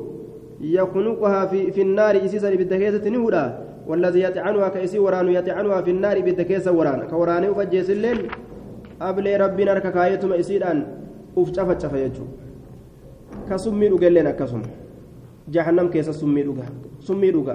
[0.60, 6.72] يخنقها في, في النار إسيسا بالدكيسة نهدا والذي يتعنها كإسي وران يتعنها في النار بالدكيسة
[6.72, 8.30] وران كوران وفجيس الليل
[9.00, 10.84] isiidhaan
[11.36, 12.36] uf cafa cafa jechuudha.
[13.48, 14.68] Ka summii dhugelleen akkasuma.
[15.48, 16.64] Jahannam keessa summii dhuga.
[17.00, 17.54] Summii dhuga.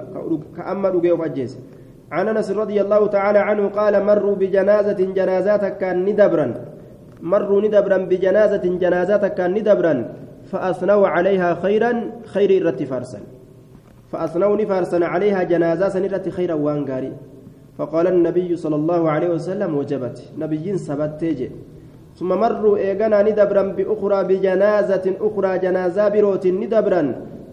[0.56, 1.58] Ka amma dhugee of ajjeese.
[2.12, 6.54] عن انس رضي الله تعالى عنه قال مروا بجنازة جنازات كان ندبرا
[7.22, 9.94] مروا ندبرا بجنازة جنازات كان ندبرا
[10.50, 13.20] فأثنوا عليها خيرا خير الرت فارسا.
[14.12, 17.12] فأثنوا نفارسا عليها جنازة سنرت خيرا وانقاري
[17.78, 20.18] فقال النبي صلى الله عليه وسلم وجبت.
[20.38, 21.50] نبي سبت تيجي.
[22.18, 27.02] ثم مروا إيغانا ندبرا بأخرى بجنازة أخرى جنازة بروت ندبرا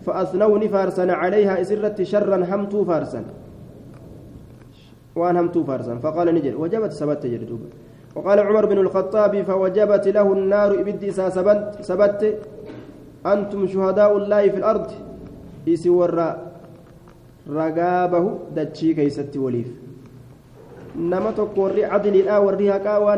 [0.05, 3.21] فأثنوا نفارسا عليها إسرت شرا همتو فارسا.
[5.15, 5.95] وأن همتو فارسا.
[6.03, 7.57] فقال نجل وجبت سبت تجري
[8.15, 12.21] وقال عمر بن الخطاب فوجبت له النار إبدي سبت سبت.
[13.25, 14.87] أنتم شهداء الله في الأرض
[15.67, 15.89] إسي
[17.49, 19.69] رقابه دتشي كيست وليف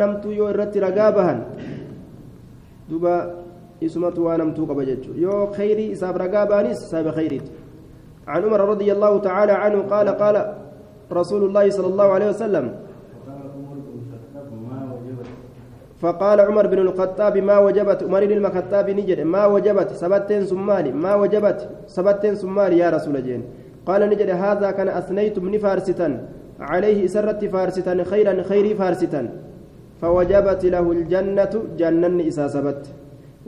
[0.01, 1.39] hamtuu yoo irratti ragaa bahan
[2.89, 3.13] duba
[3.81, 7.51] isumatu waan hamtuu qaba jechuudha yoo khayrii isaaf ragaa bahanis saaba khayriiti
[8.27, 10.35] عن عمر رضي الله تعالى عنه قال قال
[11.11, 12.65] رسول الله صلى الله عليه وسلم
[16.05, 21.13] فقال عمر بن الخطاب ما وجبت؟ عمر بن الخطاب نجد ما وجبت؟ سبتين سمالي ما
[21.21, 21.59] وجبت؟
[21.95, 23.41] سبتين سمالي يا رسول الله
[23.87, 26.07] قال نجد هذا كان أثنيتم نفارستا
[26.71, 29.21] عليه سرت فارستا خيرا خيري فارستا
[30.01, 32.81] فوجبت له الجنة جنن إساسبت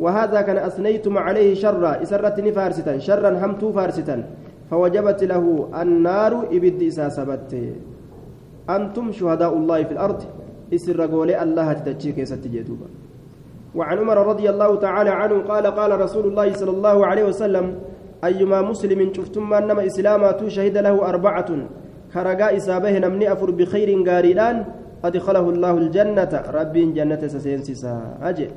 [0.04, 4.18] وهذا كان أثنيتم عليه شرا إسرتني فارستا شرا همتو فارستا
[4.70, 5.44] فوجبت له
[5.82, 7.52] النار إبد إساسبت
[8.76, 10.20] أنتم شهداء الله في الأرض.
[10.74, 12.88] إسر قولي الله تتشيك ستجدوبا
[13.76, 17.66] وعن عمر رضي الله تعالى عنه قال قال رسول الله صلى الله عليه وسلم
[18.24, 21.50] أيما مسلم شفتم أنما إسلامات شهد له أربعة
[22.14, 24.66] كرجاء إسابه نمني أفر بخير غاريدان
[25.06, 28.48] أدخله الله الجنة رب جنة سسينسسا أجي.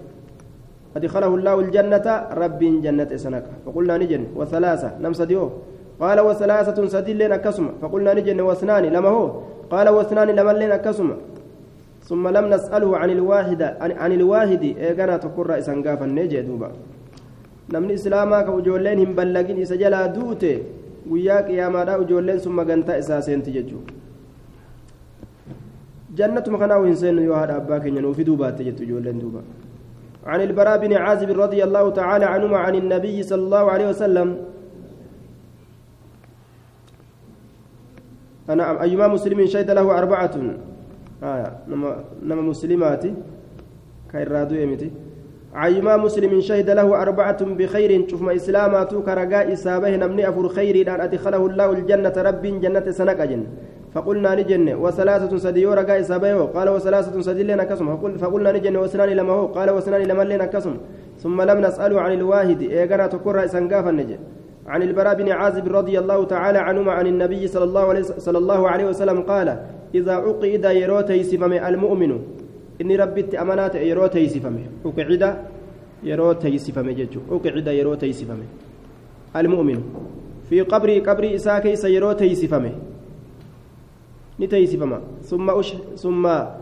[0.97, 4.89] أدخله الله الجنة رب جنة سنك فقلنا نجن وثلاثة.
[5.03, 5.51] نم سديو.
[6.01, 7.67] قال وثلاثة سدي لنا كسم.
[7.83, 9.25] فقلنا نجن واثنان لما هو؟
[9.71, 11.09] قال واثنان لما لنا كسم.
[12.09, 13.63] ثم لم نسأله عن الواحد
[14.03, 16.71] عن الواحد إيقنا تقر إسان قافا نجي دوبا.
[17.73, 20.13] نمني إسلاما كوجولين هم بلغين إسجلا
[21.49, 23.93] qiyaamaadhaa ijoolleen sun magantaa isaa seenti jechuudha
[26.15, 29.43] jannatuma kanaa hin seennu yoo haadha abbaa keenya nuufi duubaatte jettu ijoolleen duuba
[30.27, 34.29] عن البراء بن عازب رضي الله تعالى عنهما عن النبي صلى الله عليه وسلم.
[38.51, 40.35] أنا أيما مسلم شهد له أربعة.
[41.23, 43.05] آه نما نما مسلمات
[44.13, 44.91] كيرادو يمتي
[45.55, 47.91] عيما مسلم شهد له أربعة بخير.
[48.09, 50.77] شوف ما إسلامات كرجاء إسابه نمني أفر خير.
[50.95, 53.43] أن أدخله الله الجنة رب جنة سنك جن.
[53.95, 56.55] فقلنا نجن وثلاثة سديو رجاء إسابه.
[56.55, 57.87] قال وثلاثة سدي لنا كسم.
[58.23, 59.47] فقلنا نجن وسنان لما هو.
[59.47, 60.75] قال وسنان لما لنا كسم.
[61.19, 62.63] ثم لم نسأله عن الواحد.
[62.63, 64.19] إيجانا تكر إسنقافا نجن
[64.67, 69.49] عن البراء بن عازب رضي الله تعالى عنهما عن النبي صلى الله عليه وسلم قال
[69.95, 72.13] إذا عقد يروتي سمم المؤمن
[72.81, 75.29] ta'e yeroo teeysifame uqicida
[76.03, 78.47] yeroo teeysifame jechuudha uqicida yeroo teeysifame
[79.35, 79.83] almu'minu
[80.49, 82.73] fi qabrii qabrii isaa keessa yeroo teeysifame
[84.39, 86.57] ni teeysifama summa ush summa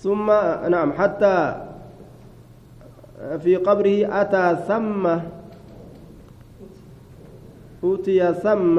[0.00, 0.40] summa
[0.70, 1.74] naam hattaa
[3.38, 5.18] في قبره أتى ثم
[7.84, 8.78] أوتي ثم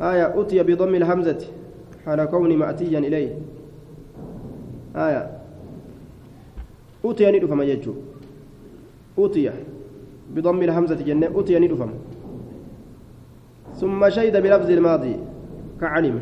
[0.00, 1.40] آية أوتي بضم الهمزة
[2.06, 3.30] حال كوني مأتيا إليه.
[4.96, 5.30] آية.
[7.04, 7.94] أوتي ندفم يجو
[9.18, 9.50] أوتي
[10.34, 11.26] بضم الهمزة جنة.
[11.26, 11.90] أوتي ندفم
[13.80, 15.16] ثم شهد بلفظ الماضي
[15.80, 16.20] كعلم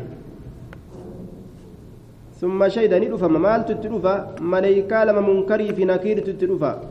[2.41, 6.81] ثم شهد ندفم مال تتلفا ملائكة لما منكري في نكير تتلفا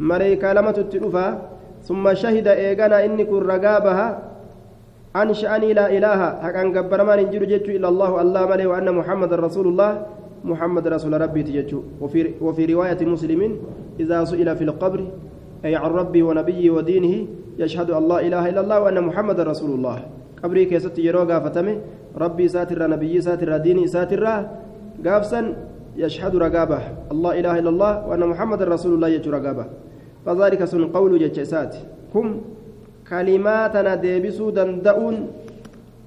[0.00, 1.26] ملائكة لما تتلفا
[1.82, 3.42] ثم شهد إيغانا إني كن
[5.14, 6.20] عن شأني لا إله.
[6.38, 10.06] حقا قبر ما ننجر جتشو إلا الله الله ملي وأن محمد رسول الله.
[10.44, 13.40] محمد رسول ربي تجتشو وفي, وفي رواية مسلم
[14.00, 15.00] إذا سئل في القبر
[15.64, 17.14] أي عن ربي ونبيه ودينه
[17.58, 19.96] يشهد أن لا إله إلا الله وأن محمد رسول الله.
[20.42, 21.76] قبري كيست يروغا فتمه
[22.16, 24.24] ربي ساتر نبي ساتر ديني ساتر
[25.04, 25.40] قابسا
[25.96, 26.80] يشهد رقابة.
[27.12, 29.64] الله إله إلا الله وأن محمد رسول الله يجو رقابة.
[30.24, 31.76] فذلك سن قول جتشسات
[32.14, 32.40] كم؟
[33.10, 35.16] كلماتنا ديبسو دندؤون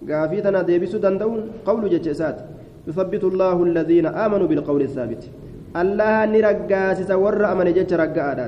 [0.09, 2.37] قافيتنا ديبسو دندؤون قول جتشسات
[2.87, 5.23] يثبت الله الذين آمنوا بالقول الثابت
[5.81, 8.39] الله نرقاسس ور أمن جتش رقاء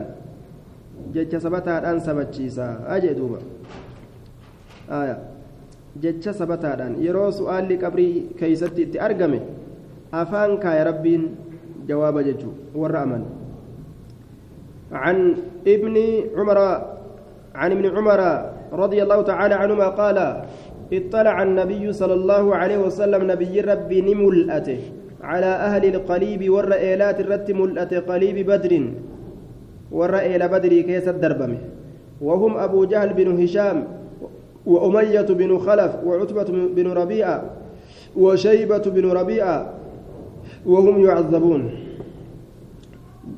[1.16, 2.66] jecha sabataadhaan sabachiisa
[2.96, 3.40] ajee duuba
[5.00, 5.16] aya
[6.04, 9.40] jecha sabataadhaan yeroo su'aalli qabrii keeysatti itti argame
[10.22, 11.24] afaan kaaya rabbiin
[11.92, 13.26] jawaaba jechuu warra aman
[15.04, 15.18] عن
[15.68, 15.96] ابن
[16.38, 16.60] عمر
[17.56, 18.22] عن ابن عمر
[18.74, 20.18] رضي الله تعالى عنهما قال
[20.94, 24.80] اطلع النبي صلى الله عليه وسلم نبي ربي نملأته
[25.24, 28.74] على أهل القليب والرئيلات الرت ملأة قليب بدر.
[29.92, 31.58] والرئيل بدري كيس الدربمه
[32.22, 33.78] وهم أبو جهل بن هشام
[34.66, 37.38] وأمية بن خلف وعتبة بن ربيعة
[38.18, 39.74] وشيبة بن ربيعة
[40.66, 41.62] وهم يعذبون.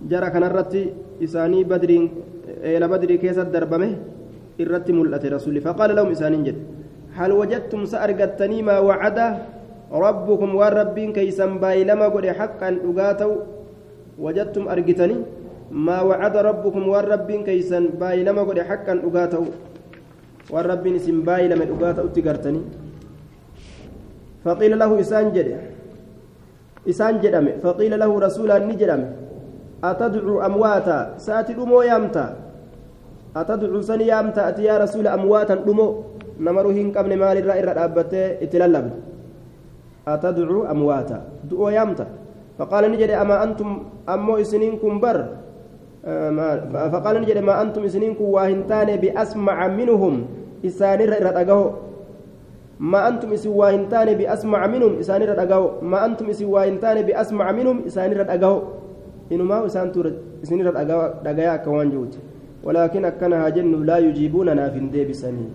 [0.10, 0.84] جرى كان الرتي
[1.24, 1.92] إساني بدر
[2.64, 3.92] إلى بدر كيس الدربمه
[4.60, 6.58] الرتي ملأت رسولي فقال لهم إسانين جد
[7.18, 9.20] هل وجدتم سأرقتني ما وعد
[9.92, 13.36] ربكم والرب كيسا بايلما قد حقا أقاتوا
[14.24, 15.18] وجدتم أرقتني
[15.72, 19.48] ما وعد ربكم والرب كيسا بايلما قد حقا أقاتوا
[20.54, 22.62] والرب اسم بايلما أقاتوا تقرتني
[24.46, 25.50] فقيل له إسان جد
[26.90, 27.16] إسان
[27.64, 29.02] فقيل له رسولا نجدم
[29.84, 32.47] أتدعو أمواتا ساتي أمو يامتا
[33.42, 35.88] أتدعو سني يامتا أتي يا رسول أمواتا أمو
[36.46, 38.88] نمرو هين قبل مال الرأي رأبته اتللب
[40.08, 41.18] أتدعو أمواتا.
[41.50, 42.06] دعو يامتا
[42.58, 43.70] فقال نجد أما أنتم
[44.10, 45.20] أمو إسنينكم بر.
[46.94, 50.16] فقال نجد ما أنتم إسنينكم واهنتان بأسمع منهم.
[50.66, 51.52] إسان الرأي
[52.80, 58.12] ما أنتم إسن واهنتان بأسمع منهم إسان الرأي ما أنتم إسن واهنتان بأسمع منهم إسان
[58.12, 58.62] الرأي
[59.34, 60.08] إنما إسان تور
[60.44, 62.14] إسن الرأي كوان جوت
[62.68, 65.48] ولكن أكنها جن لا يجيبوننا في ديبسني.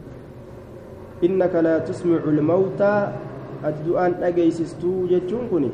[1.21, 2.95] إنك لا تسمع الموتى
[3.61, 5.65] الدعاء أجيسستو جتشون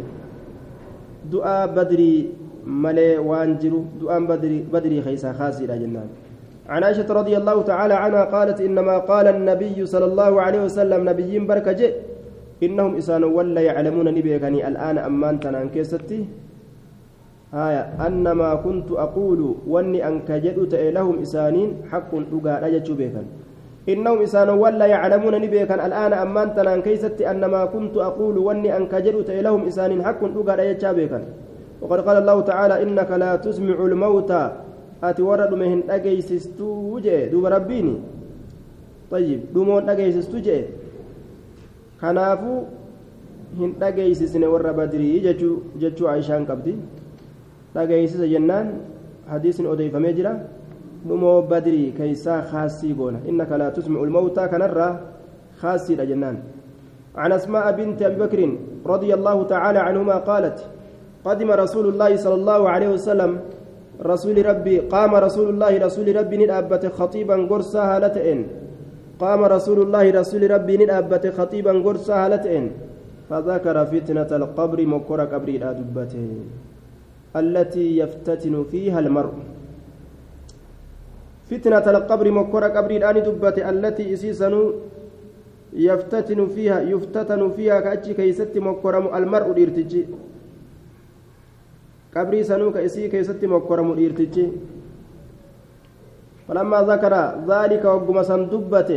[1.30, 2.14] دعاء بدري
[2.66, 6.10] ملي وانجرو دعاء بدري بدري خيسا خاسر جنان.
[6.68, 11.38] عن عائشة رضي الله تعالى عنها قالت إنما قال النبي صلى الله عليه وسلم نبي
[11.38, 11.80] بركة
[12.62, 16.47] إنهم إسان ولا يعلمون نبيكني الآن أمان تنان كيستي.
[17.54, 23.26] آية أنما كنت أقول واني أنك جدت لهم إسانين حق أقال أجتشو بيكن.
[23.88, 29.30] إنهم إسان ولا يعلمون نبيكا الآن أمان تنان كيست أنما كنت أقول واني أن كجرت
[29.30, 31.20] لهم إسان حق أقال أيتشابيكا
[31.80, 34.44] وقد قال الله تعالى إنك لا تسمع الموتى.
[34.98, 37.96] أتورد مهن أجيسستو جي دوب ربيني.
[39.10, 40.58] طيب دومون أجيسستو جي
[42.00, 42.76] كنافو
[43.58, 46.74] hin dhageeysisne warra badrii jechuu aishaan qabdi
[47.78, 48.68] dhageeysisa jennaan
[49.30, 50.34] hadiisni odeeyfamee jira.
[51.08, 53.18] Dhumoo badrii keeysaa khaasii goona.
[53.30, 54.92] Innaka laa tusmicu lmawtaa kanarraa
[55.60, 56.38] khaasiidha jennaan.
[57.18, 58.40] عن أسماء بنت أبي بكر
[58.86, 60.58] رضي الله تعالى عنهما قالت
[61.24, 63.30] قدم رسول الله صلى الله عليه وسلم
[64.02, 68.40] رسول ربي قام رسول الله رسول ربي ندابت خطيبا قرصا هالتئن
[69.18, 72.64] قام رسول الله رسول ربي ندابت خطيبا قرصا هالتئن
[73.30, 76.28] فذكر فتنة القبر مكر قبر دبته
[77.36, 79.32] التي يفتتن فيها المرء.
[81.50, 84.54] فتنة القبر مكر قبر الآن دبت التي إسيسن
[85.72, 90.02] يفتتن فيها يفتتن فيها كأتشي كيست مكرم المرء الإرتجي
[92.16, 94.46] قبري سنو كإسي كيست مكرم الإرتجي
[96.48, 97.14] فلما ذكر
[97.48, 98.90] ذلك وقم سندبت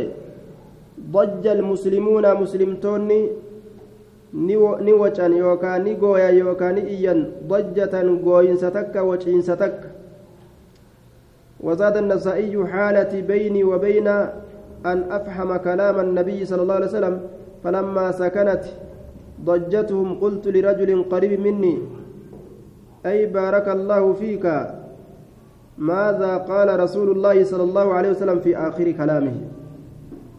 [1.12, 3.20] ضج المسلمون مسلمتوني
[4.32, 4.56] ni
[4.92, 9.88] wacan yookaan ni gooya yookaan ni iyyan dajjatan gooyinsa takka waciinsa takka.
[11.62, 14.08] وزاد النسائي حالتي بيني وبين
[14.86, 17.20] أن أفهم كلام النبي صلى الله عليه وسلم
[17.64, 18.64] فلما سكنت
[19.44, 21.78] ضجتهم قلت لرجل قريب مني
[23.06, 24.46] أي بارك الله فيك
[25.78, 29.34] ماذا قال رسول الله صلى الله عليه وسلم في آخر كلامه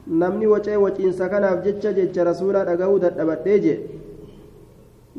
[0.07, 3.77] namni wacee waciinsa kanaaf jecha jecha rasuulaa dhaga'uu dadhabadhee jee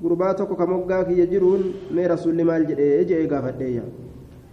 [0.03, 1.62] gurbaa tokko ka moggaa kiyya jiruun
[1.99, 3.83] mee rasuulli maal jedhee jee gaafadheeyya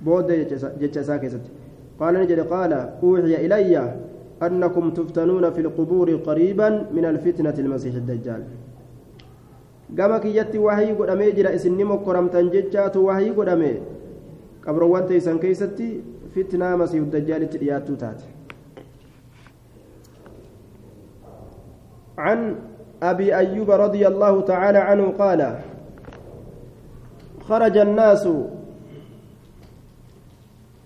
[0.06, 0.40] booddee
[0.82, 1.52] jecha isaa keessatti
[2.00, 3.84] qaala ni jedhe qaala uuxiya ilayya
[4.48, 8.42] أنكم تفتنون في القبور قريبا من الفتنة المسيح الدجال
[9.98, 13.72] gama kiyyatti wahii godhamee jira isinni mokkoramtan jechaatu wahii godhame
[14.66, 15.88] qabroowwan teeysan keeysatti
[16.34, 18.24] fitnaa masiihu dajjaalitti dhiyaattuu taate
[22.22, 22.56] عن
[23.04, 25.42] أبي أيوب رضي الله تعالى عنه قال
[27.42, 28.24] خرج الناس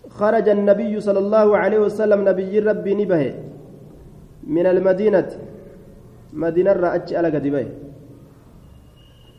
[0.09, 3.23] خرج النبي صلى الله عليه وسلم نبي ربي نبه
[4.47, 5.29] من المدينة
[6.33, 7.67] مدينة رأتش على قدبه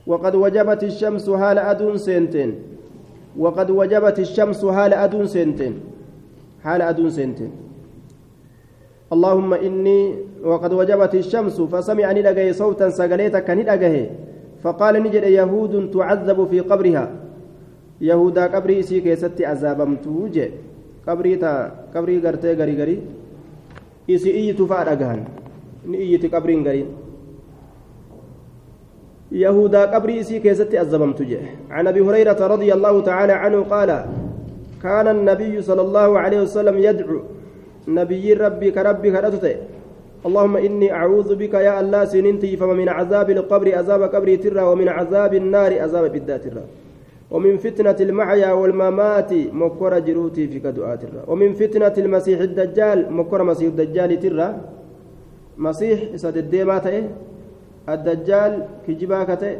[0.06, 2.50] وقد وجبت الشمس هال أدون سنتين.
[3.38, 5.74] وقد وجبت الشمس هال أدون سنتين.
[6.64, 7.52] حال أدون سنتين.
[9.06, 10.00] اللهم إني
[10.42, 14.10] وقد وجبت الشمس فسمعني لقي صوتا سقليتا كان لقيه
[14.62, 17.04] فقال نجد يهود تعذب في قبرها.
[18.00, 20.50] يهودا قبري سي كيستي عذابمتو جي
[21.06, 21.52] قبري تا
[21.94, 22.96] قبري غرتي غري غري.
[24.10, 25.24] إسي إيتو فارغان
[25.86, 26.90] ni iyyiti qabriin gariin
[29.32, 31.38] يهودا قبري سي كيستي عذبمتو جي
[31.70, 33.90] عن أبي هريرة رضي الله تعالى عنه قال
[34.82, 37.18] كان النبي صلى الله عليه وسلم يدعو
[37.88, 39.46] نبي ربي كربي كرتت
[40.26, 44.88] اللهم إني أعوذ بك يا الله سننتي فما من عذاب القبر عذاب قبري ترى ومن
[44.88, 46.64] عذاب النار عذاب بالذات ترى.
[47.30, 51.20] ومن فتنة المحيا والممات مكر جروتي في كدعاء ترى.
[51.30, 54.48] ومن فتنة المسيح الدجال مكر مسيح الدجال ترى.
[55.58, 56.86] مسيح إسد الديمات
[57.88, 58.52] الدجال
[58.86, 59.52] كجبا كته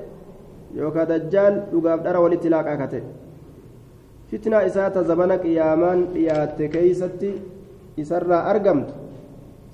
[0.74, 3.02] يوكا دجال لقاب دار والاتلاقا كته.
[4.32, 7.32] فتنة إسات زبنك يامان يات كيستي
[7.96, 8.94] isarraa argamtu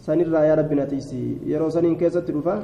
[0.06, 1.20] sanirraa yaa rabbi natiisi
[1.52, 2.54] yeroo saniin keessatti dhufa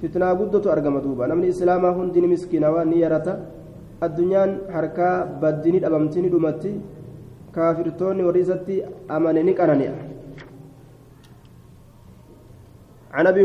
[0.00, 3.38] fitnaa guddotu argama duuba namni islaamaa hundini miskiinawaa ni yarata
[4.06, 6.74] addunyaan harkaa baddini dhabamti ni dhumatti
[7.56, 9.96] kaafirtoonni warri isatti amane ni qanani'a
[13.16, 13.44] عن ابي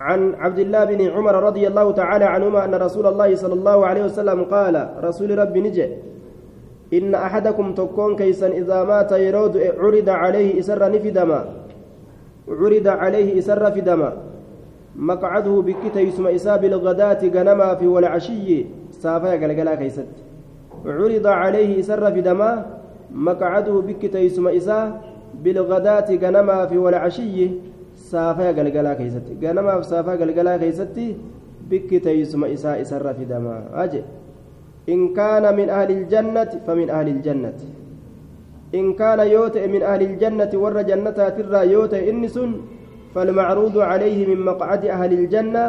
[0.00, 4.04] عن عبد الله بن عمر رضي الله تعالى عنهما ان رسول الله صلى الله عليه
[4.04, 4.74] وسلم قال
[5.04, 5.86] رسول ربي نجي
[6.94, 11.44] إن أحدكم تكون كيسا إذا مات يرود عرض عليه إسر نفدما.
[12.48, 14.12] عرض عليه إسر فدما.
[14.96, 18.64] مقعده بكتا يسمى إساب الغداة غنما في والعشي.
[18.90, 20.06] سافا قلقلا كيست.
[20.86, 22.66] عرض عليه إسر فدما.
[23.14, 25.00] مقعده بكتا يسمى إسا
[25.42, 27.50] بالغداة غنما في والعشي.
[27.96, 29.26] سافا قلقلا كيست.
[29.42, 30.98] غنما في سافا قلقلا كيست.
[31.70, 33.64] بكتا يسمى إسا إسر فدما.
[33.74, 34.02] أجي.
[34.88, 37.58] إن كان من أهل الجنة فمن أهل الجنة.
[38.74, 42.36] إن كان يوتئ من أهل الجنة ور جنة ترى يوتئ إنس
[43.14, 45.64] فالمعروض عليه من مقعد أهل الجنة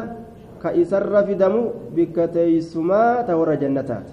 [0.63, 1.55] كإسر في دم
[1.95, 4.07] بكتيسما تور جنتات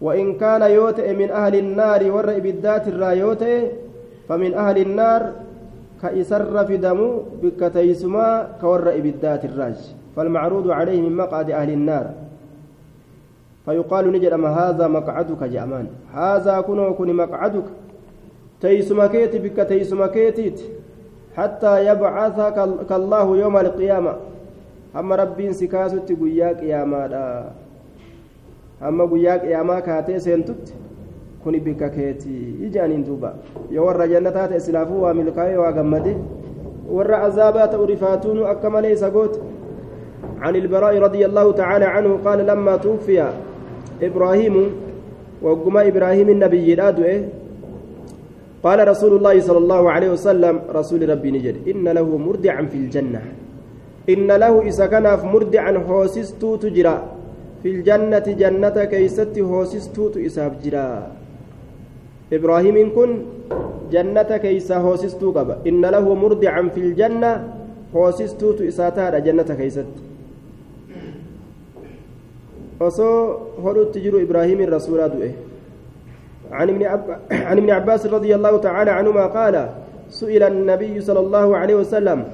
[0.00, 3.60] وإن كان يوتئ من أهل النار ور إبدات الرايوتئ
[4.28, 5.22] فمن أهل النار
[6.02, 7.00] كإسر في دم
[7.42, 9.78] بكتيسما كور إبدات الراج
[10.16, 12.06] فالمعروض عليه من مقعد أهل النار.
[13.68, 17.68] فيقال نجد أما هذا مقعدك جأمان هذا كن وكن مقعدك.
[18.60, 20.60] تيسما كيتي بك تيسما كيتيت
[21.36, 24.12] حتى يبعثك الله يوم القيامة.
[24.96, 27.52] أما ربين سكاسة قياك يا مادا
[28.82, 30.74] أما قياك يا ما كاتي سنتت
[31.44, 32.54] كن بك كيتي.
[32.66, 33.34] إجانين دوبا
[33.70, 36.16] يورى جنتات إسلافو وملكاي وغمدي
[36.88, 39.40] ورى عذابات ورفاتون أكما ليس قوت
[40.40, 43.28] عن البراء رضي الله تعالى عنه قال لما توفي
[44.02, 44.56] إبراهيم
[45.42, 47.28] وقما إبراهيم النبي رادوه
[48.62, 53.22] قال رسول الله صلى الله عليه وسلم رسول ربي نجد إن له مردعا في الجنة.
[54.08, 56.96] إن له إذا كان مردعا هوسستو تجرى.
[57.62, 60.90] في الجنة جنة كيست هوسستو إساب جرى.
[62.32, 63.10] إبراهيم كن
[63.92, 65.54] جنة كيس هوسستو قبا.
[65.66, 67.32] إن له مردعا في الجنة
[67.94, 70.07] هوسستو إساتار جنة كيست.
[72.80, 75.32] Osoo hodhutti jiru ibraahimin rasuulaa du'e
[76.48, 79.54] عن ابن عباس رضي الله تعالى عنهما قال
[80.08, 82.24] سئل النبي صلى الله عليه وسلم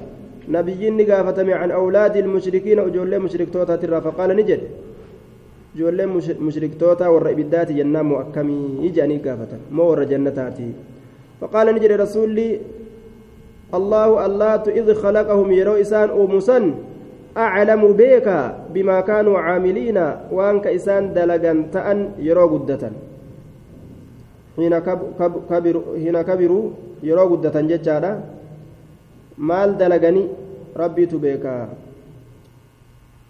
[0.47, 4.61] نبي نقافة عن أولاد المشركين أجول مشرك توتا ترى فقال نجد
[5.75, 10.67] ijoolleen mushriktoota warra ibiddaati jennaan moo akkamii jedhanii gaafatan moo warra jannataati
[11.39, 12.45] faqaala ni jedhe rasuulli
[13.79, 16.69] allahu allaatu id khalaqahum yeroo isaan
[17.35, 18.37] beeka
[18.71, 22.95] bimaa kaanuu caamiliina waan ka isaan dalagan ta'an yeroo guddatan
[24.57, 26.73] hina kabiruu
[27.03, 28.23] yeroo guddatan jechaadha
[29.37, 30.29] maal dalagani
[30.75, 31.67] rabbiitu beeka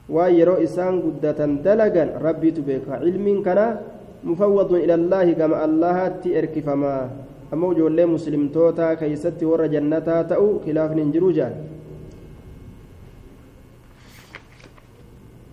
[0.09, 3.81] waan yeroo isaan guddatan dalagan rabbiitu beeka cilmiin kana
[4.23, 7.09] mufawwadun ila allaahi gama allahaatti erkifamaa
[7.51, 11.57] ammoo ijoollee muslimtootaa keeysatti warra jannataa ta'u khilaafni hin jiruu jaan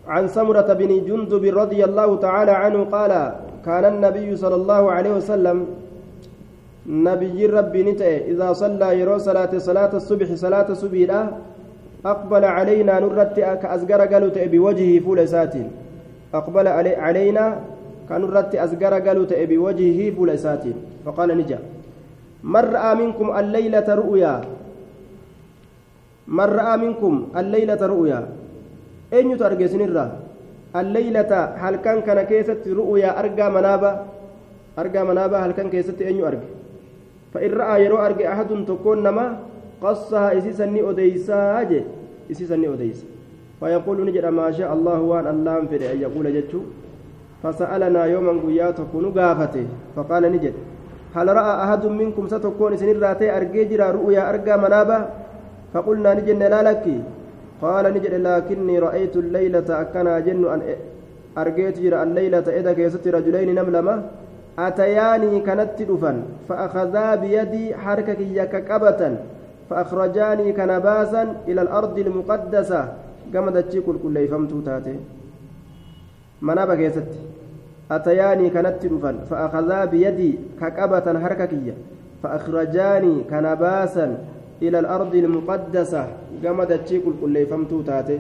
[0.09, 3.13] عن سمرة بن جندب رضي الله تعالى عنه قال
[3.67, 5.67] كان النبي صلى الله عليه وسلم
[6.87, 11.11] نبي ربي نتئ إذا صلى يرو صلاة صلاة الصبح صلاة الصبح
[12.07, 15.69] أقبل علينا نرت كأزجر قالوا بوجهه فول ساتين
[16.35, 17.45] أقبل علي علينا
[18.09, 21.59] كنرت أزجر قالوا بوجهه فول ساتين فقال نجا
[22.43, 24.35] من رأى منكم الليلة رؤيا؟
[26.29, 28.21] من رأى منكم الليلة رؤيا؟
[29.13, 30.07] الرا
[30.81, 31.33] الليلة
[31.63, 33.93] هل كان كان كيست رؤيا أرجى منابا
[34.79, 36.49] أرجى منابا هل كان كيست أين أرجى
[37.35, 39.27] فإن رأى يرو أرجى أحد تكون نما
[39.83, 41.81] قصها إسيسا ني أديسا أجي
[42.31, 43.07] إسيسا ني أديسا
[43.61, 46.61] فيقول نجد ما شاء الله وان الله فدي أن يقول جتشو
[47.43, 50.55] فسألنا يوما قيات كونوا قافته فقال نجد
[51.17, 54.99] هل رأى أحد منكم ستكون سنين راتي أرجي جرا رؤيا أرجى منابا
[55.75, 56.85] فقلنا نجد لا لك
[57.63, 60.61] قال نجد لكني رأيت الليلة أكنا جن أن
[61.39, 63.95] أرجيت جرا الليلة إذا كيست رجلين نملما
[64.59, 66.17] أتياني كانت دفن
[66.49, 69.17] فأخذا بيدي حركة يككبة
[69.71, 72.83] فأخرجاني كنباسا إلى الأرض المقدسة.
[73.33, 74.97] كما دتشي كل كل فهمتو تاتي
[76.43, 77.11] منابا كيست.
[77.91, 81.75] أتياني كانت رفن فأخذا بيدي ككبة حرككية
[82.23, 84.07] فأخرجاني كنباسا
[84.63, 86.03] إلى الأرض المقدسة
[86.43, 88.19] كما دتشي كل كل فهمتو تاتي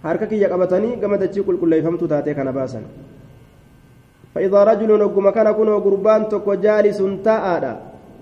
[0.00, 2.84] harka kiyya qabatanii gama dachii qulqulleeffamtu taatee kana baasan
[4.34, 7.44] فإذا رجل نقم كان كنو قربان تكو جالس تاء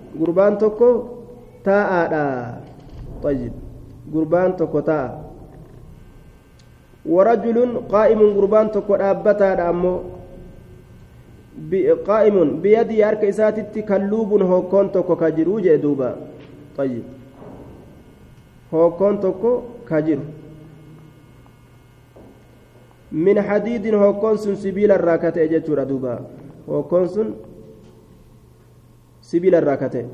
[0.09, 0.89] gurbaan tokko
[1.61, 2.25] taa'aadha
[3.21, 3.53] طيب
[4.09, 5.21] gurbaan tokko taa'a
[7.05, 7.57] ورجل
[7.93, 10.18] قائم قربان tokko dhaabbataadha ammoo
[12.07, 16.15] قائم بيدي harka isaatitti kalluubun hokkoon tokko ka jiru jee duuba
[16.77, 17.03] طيب
[18.71, 20.23] hokkoon tokko ka jiru
[23.11, 26.21] min hadiidin hokkoon sun sibiila irraa ka ta'e jechuudha duuba
[26.67, 27.29] hokkoon sun
[29.21, 30.05] سبيل الراكته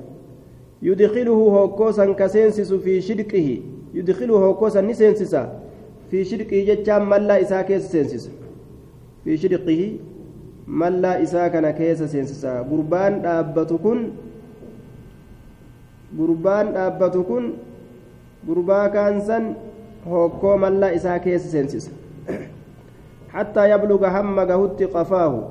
[0.81, 3.59] يدخله هوكوسا كسينسس في شدقه
[3.93, 5.59] يدخله هوكوسا نسينسسا
[6.11, 8.29] في شدقه جتشام ملا إسا كيس سينسس
[9.23, 10.14] في شدقه ملا إسا
[10.67, 12.63] mallaa isaa kana keessa seensisa.
[12.69, 14.13] Gurbaan dhaabbatu kun
[16.17, 17.53] gurbaan dhaabbatu kun
[18.47, 19.55] gurbaa kaansan
[20.09, 21.91] hokkoo mallaa isaa keessa seensisa.
[23.27, 25.43] Hattaa yabluga hamma gahutti qafaahu.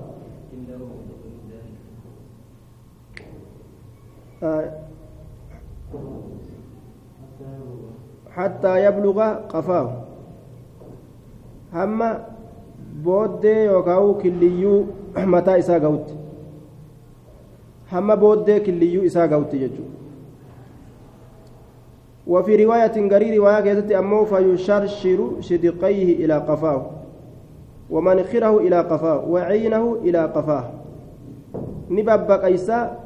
[8.37, 9.93] Hattaa yabluga qafaahu.
[11.73, 12.09] Hamma
[13.05, 15.04] booddee yookaan killiyyuu
[15.35, 16.15] mataa isaa ga'utti
[17.93, 19.93] hamma booddee killiyyuu isaa ga'utti jechuudha
[22.27, 26.83] وفي رواية قري رواية كانت أمه فيشرشر شدقيه إلى قفاه
[27.91, 30.65] ومنخره إلى قفاه وعينه إلى قفاه
[31.91, 33.05] نبب قيسا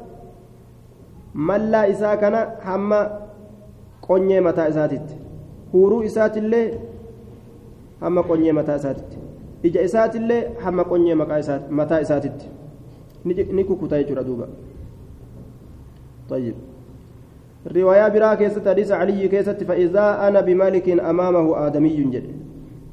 [1.33, 2.99] mallaa isaa kana hamma
[4.07, 5.15] qonyee mataa isaatitti
[5.73, 6.79] huuruu isaatillee
[7.99, 9.18] hamma qonyee mataa isaatitti
[9.63, 12.45] ija isaatillee hamma qonyee mataa isaatitti.
[13.25, 14.47] Ni kukuta jechuudha duuba.
[16.29, 16.55] طيب
[17.67, 22.21] رواية برا كيست حديث علي كيست فإذا أنا بملك أمامه آدمي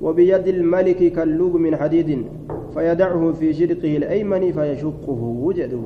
[0.01, 2.27] وبيد الملك كاللوب من حديد
[2.75, 5.83] فيدعه في شرقه الأيمن فيشقه وجده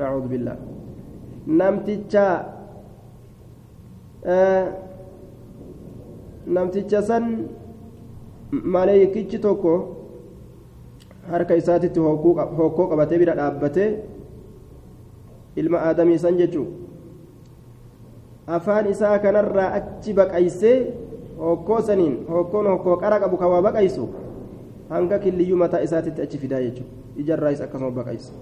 [0.00, 0.56] أعوذ بالله
[1.46, 2.46] namticha
[6.46, 7.48] namticha san
[8.52, 9.72] maleekichi tokko
[11.30, 13.88] harka isaatitti hokkoo qabatee bira dhaabbatee
[15.56, 16.68] ilma aadamii san jechuun
[18.46, 20.76] afaan isaa kanarraa achi baqaysee
[21.38, 24.08] hokkoo saniin hokkoon hokkoo qara qabu kan waa baqaysu
[24.90, 28.32] hanga killiyyuu mataa isaatitti achi fidaa jechuudha ijarraas akkasuma baqaysa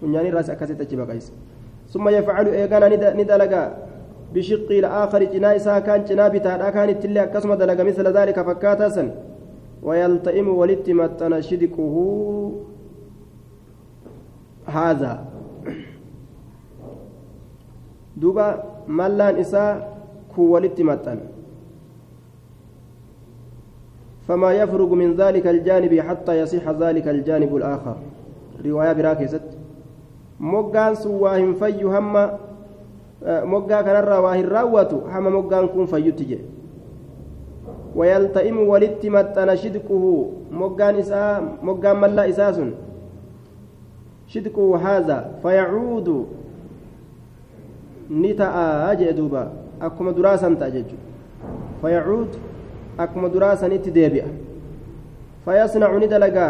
[0.00, 1.32] funyaanirraas akkasitti achi baqaysa.
[1.90, 2.88] ثم يفعل إيغانا
[3.18, 3.62] ندلقا
[4.34, 9.08] بشقه الآخر جنا إساء كان جنا بتادا كان التلي أكسم دلقا مثل ذلك فكاتا سن
[9.82, 11.94] ويلتئم ولتمتن شدقه
[14.66, 15.24] هذا.
[18.16, 19.98] دوبا ملان إساء
[20.36, 21.18] كو ولتمتن.
[24.28, 27.96] فما يفرق من ذلك الجانب حتى يصح ذلك الجانب الآخر.
[28.64, 29.42] رواية براكزت
[30.40, 32.38] moggaan sun waa hin fayyu hamma
[33.44, 35.04] moggaa kanarraa waa hin raawwatu
[38.00, 40.04] ويلتئم ولت متن شدقه
[40.60, 42.58] مجان إساء مجان ملا إساس
[44.32, 46.08] شدقه هذا فيعود.
[48.10, 48.56] نتاء
[48.92, 49.44] أجدوبا
[49.82, 50.90] أكما دراسا تأجج
[51.82, 52.32] فيعود.
[52.98, 54.24] أكما دراسا نتديبئ
[55.44, 56.48] فيصنع ندلقا.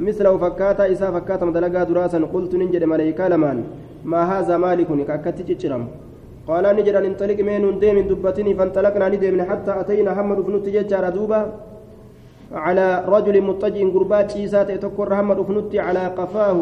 [0.00, 2.18] مثله فكاتا إسا فكاتا مدلقا دراسا.
[2.32, 3.58] قلت ننجد ملائكة لمان.
[4.04, 5.42] ما هذا مالك؟ كأكتي
[6.48, 11.40] قال نجد أن انطلق من ديم دبتني فانطلقنا نديم حتى أتينا محمد بن تججار دوبا
[12.52, 16.58] على رجل مضطجع قربات عيسى تكر محمد بن على قفاه.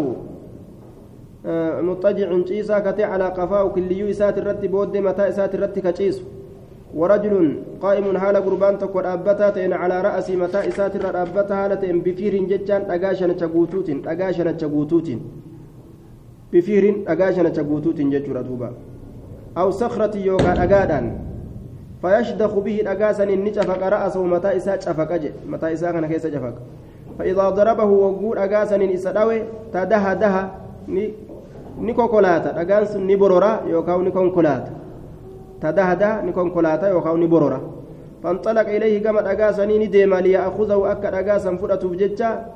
[1.88, 6.22] مضطجع عيسى كتي على قفاه كل يسات الرت بود متى إسات الرت كتيس
[6.94, 7.36] ورجل
[7.82, 13.32] قائم حال قربان تكر أبتا على رأس متى إسات الرت أبتا هالة بفير ججان أغاشنا
[13.32, 15.08] تشغوتوت أغاشنا تشغوتوت
[16.52, 18.70] بفير أغاشنا تشغوتوت ججر دوبا
[19.58, 21.18] أو صخرة يوكا أجادان
[22.02, 26.54] فيشدخ به أجاسا نجفق رأسه متى إساء شفق متى إساء كان كيس شفق
[27.18, 29.42] فإذا ضربه وقول أجاسا إسداوي
[29.72, 30.50] تدها دها
[31.78, 34.72] نيكوكولاتا أجانس نبرورا يوكاو نيكونكولاتا.
[35.60, 37.60] تدها ده نيكونكولاتا يوكاو نبرورا
[38.22, 42.46] فانطلق إليه كما أجاسا نديما ليأخذه أكد أجاسا فرأته بجتشا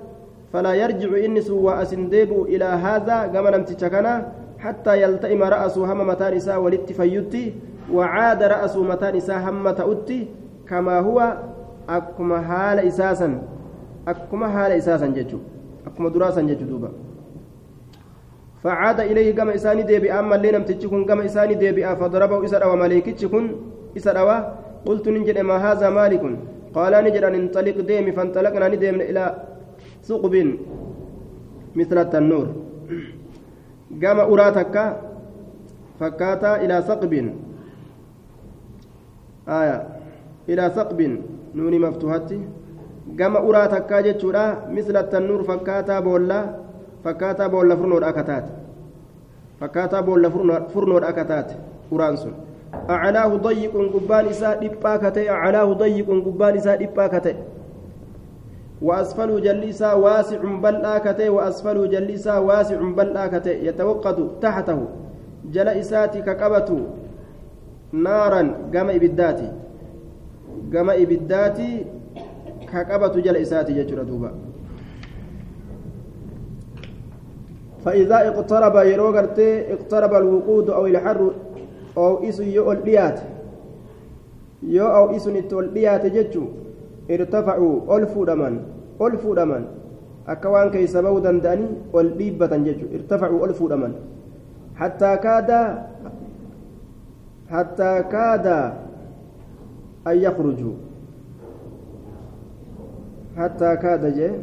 [0.52, 4.28] فلا يرجع إنس وأسنديب إلى هذا كما نمتشكنا
[4.66, 7.44] حتى يلتئم رأسه هم متان إساء ولت فيتي
[7.96, 10.20] وعاد رأسه متان إساء هم تؤتي
[10.68, 11.18] كما هو
[11.88, 13.28] أكما حال إساسا
[14.08, 15.38] أكما حال إساسا ججو
[15.86, 16.90] أكما دراسا ججو دوبا.
[18.62, 23.44] فعاد إليه كما إساني ديبي أما اللي نمتجكم كما إساني ديبي فضربه إسر ومليكتشكم
[23.96, 24.18] إسر
[24.86, 26.22] قلت ننجد ما هذا مالك
[26.76, 29.24] قال نجد أن انطلق ديمي فانطلقنا نديم إلى
[30.08, 30.34] ثقب
[31.78, 32.46] مثل التنور.
[33.90, 34.84] Gama uraa takka
[35.98, 37.32] fakkaataa ilaa saqbin
[39.46, 39.76] aya
[40.48, 41.22] ilaa saqbin
[41.54, 42.40] nuuni maftuhatti
[43.16, 46.38] gama uraa takkaa jechuudha misla tannuur fakkaataa boolla
[47.04, 48.52] fakkaataa boolla furnoodha akka taate
[49.60, 50.30] fakkaataa boolla
[50.74, 51.54] furnoodha akka taate
[51.90, 52.34] uraan sun
[52.88, 57.08] aclaahu dayyiqun gubbaan isaa dhiphaa ka ta'e aclaahu dayyiqun gubbaan isaa dhiphaa
[58.82, 64.80] وأسفل جليسا واسع بل آكته وأسفل جليسا واسع بل آكته يتوقد تحته.
[65.52, 66.80] جل إساتي كقبته
[67.92, 68.42] نارا
[68.74, 69.52] قام إبداتي
[70.74, 71.70] قام إبداتي
[72.72, 74.30] كقبته جل إساتي ججر دوبا.
[77.84, 79.38] فإذا اقترب يروغرت
[79.74, 81.30] اقترب الوقود أو الحر
[81.96, 83.20] أو إسو يؤل ليات.
[84.62, 85.70] يو أو إسو نتول
[86.10, 86.65] ججو
[87.14, 88.54] irtafacuu ol fuudhaman
[88.98, 89.64] ol fuudhaman
[90.34, 93.94] akka waan keeysa bahuu danda'anii ol dhiibbatan jechuudha irtafacuu ol fuudhaman
[94.80, 95.68] hattaa kaadaa
[97.54, 98.64] hattaa kaadaa
[100.10, 100.74] an yakhrujuu
[103.36, 104.34] hattaa kaada jee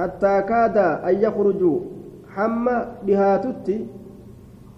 [0.00, 1.76] hattaa kaadaa an yakhrujuu
[2.36, 2.76] hamma
[3.06, 3.78] dhihaatutti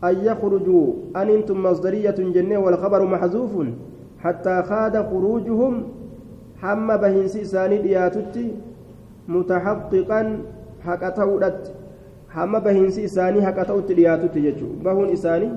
[0.08, 0.84] an yakhrujuu
[1.22, 3.74] anintum masdariyatun jennee walkabaru maxzuufun
[4.22, 5.74] حتى خاد خروجهم
[6.62, 8.46] حم بهنسي إساني دياتتي
[9.28, 10.22] متحققا
[10.86, 11.72] حكتودت
[12.34, 15.48] حم بهنسي إساني حكتوت دياتتي يجو بهون إساني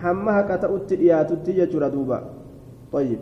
[0.00, 2.18] حم حكتوت دياتتي يجو ردوبا.
[2.92, 3.18] طيب.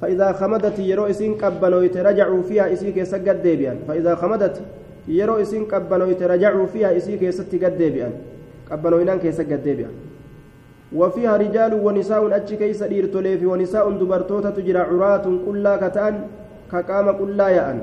[0.00, 4.60] فإذا خمدت يرو إسين قبنويت رجعوا فيها إسيك سجد ديبيان فإذا خمدت
[5.08, 8.12] يرو إسين قبنويت رجعوا فيها إسيك ستجد ديبيان
[8.70, 9.90] قبنوينان كيسجد ديبيان
[10.94, 16.14] وفيها رجال ونساء أتش كيس ديرتوليف ونساء دبرتوتا تجرى عراة كلا كتأن
[16.72, 17.78] كقام كلا يأن.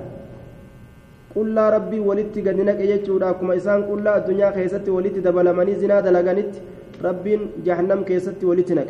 [1.36, 6.54] كلا ربي ولدت قدنك يجورا كما إسان كلا الدنيا كيست ولدت دبلمني زنا دلغنت
[7.06, 7.26] رب
[7.66, 8.90] جهنم كيست ولدتنك.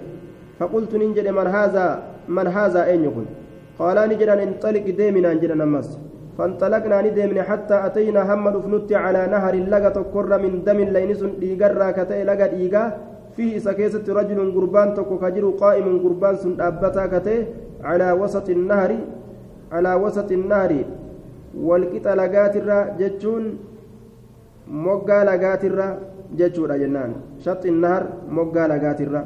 [0.59, 1.85] فقلت ننجد من هذا
[2.35, 3.27] من هذا أين يكون؟
[3.79, 5.89] قال نجد انطلق ديمنا نجد نمس.
[6.37, 12.19] فانطلقنا ندمنا حتى أتينا هم رفنت على نهر لغة كر من دم لينس ديقرا كتئ
[12.29, 12.85] لغة ديقا.
[13.35, 17.45] فيه سكيسة رجل قربان تكو كجر قائم قربان سن أبتا
[17.83, 18.91] على وسط النهر
[19.71, 20.71] على وسط النهر
[21.55, 23.43] والقطع لقاترة جتشون
[25.25, 25.99] lagaatirra
[26.37, 29.25] jechuudha jennaan shaxi nahar moggaa lagaatirra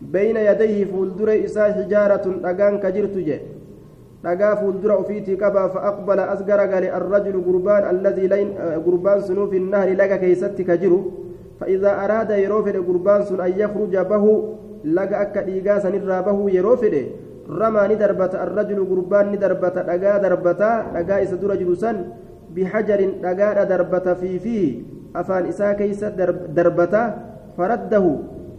[0.00, 3.40] beyna yadayhi fuuldure isaa hijaaratun dhagaan ka jirtu je
[4.24, 8.28] dhagaa fuuldura ofiitii qabaa fa'aqbala as garagale arrajulu gurbaan allazii
[8.84, 10.64] gurbaan sunuu fi nahri laga keeysatti
[11.64, 14.24] فإذا أراد يروفد قربان سن أن يخرج به
[14.84, 16.94] لقى أكا إيقا سنرى به يروفد
[17.50, 20.62] رمى ندربة الرجل قربان ندربة لقى دربة
[20.94, 21.96] لقى إسد رجل سن
[22.56, 24.82] بحجر لقى دربة في فيه
[25.16, 26.04] أفان إسا كيس
[26.52, 26.94] دربة
[27.56, 28.06] فرده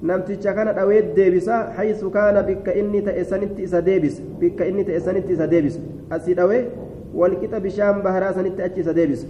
[0.04, 5.00] namticha kana dhawee deebisa haysu kaana bikka inni ta'e sanitti isa deebisa bikka inni ta'e
[5.00, 5.80] sanitti isa deebisa
[6.12, 6.68] asii dhawee
[7.16, 9.26] walqixa bishaan baharaa sanitti achi isa deebisa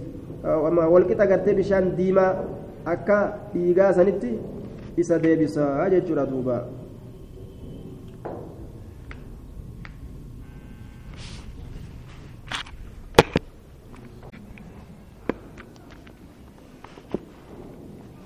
[0.94, 2.32] walqixa gartee bishaan diimaa
[2.94, 3.18] akka
[3.52, 4.32] dhiigaa sanitti
[5.04, 5.64] isa deebisa
[5.94, 6.58] jechuudha duuba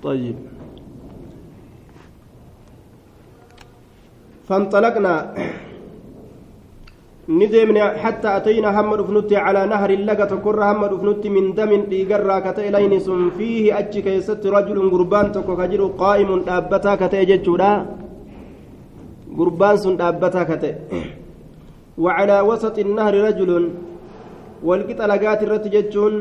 [0.03, 0.37] طيب
[4.47, 5.13] فانطلقنا
[7.29, 12.93] ندمنا حتى أتينا هم رفنت على نهر اللقة تكر هم رفنت من دم إيقرا كتئلين
[13.05, 17.71] سن فيه أجي كيست رجل قربان تكو كجر قائم أبتا كتئ جتشورا
[19.37, 20.73] قربان سن أبتا كتئ
[22.03, 23.51] وعلى وسط النهر رجل
[24.67, 26.15] والقطع لقات الرت جتشون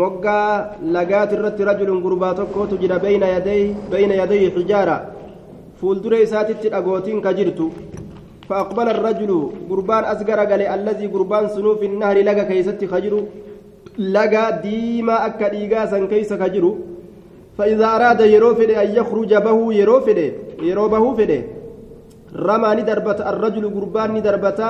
[0.00, 4.96] moggaa lagaati irratti rajulun gurbaa tokkotu jira bayna yaday xijaara
[5.80, 7.66] fuuldura isaatitti dhagootiin ka jirtu
[8.52, 9.30] فأقبل الرجل
[9.70, 13.14] قربان أصغر قال الذي قربان سنوف النهر لقى كيست خجر
[13.98, 16.64] لقى ديما أكا إيقاسا كيس خجر
[17.58, 20.18] فإذا أراد يروفد أن يخرج به يروفد
[20.70, 21.40] يروبه فده
[22.48, 24.60] رمى ندربة الرجل قربان ندربة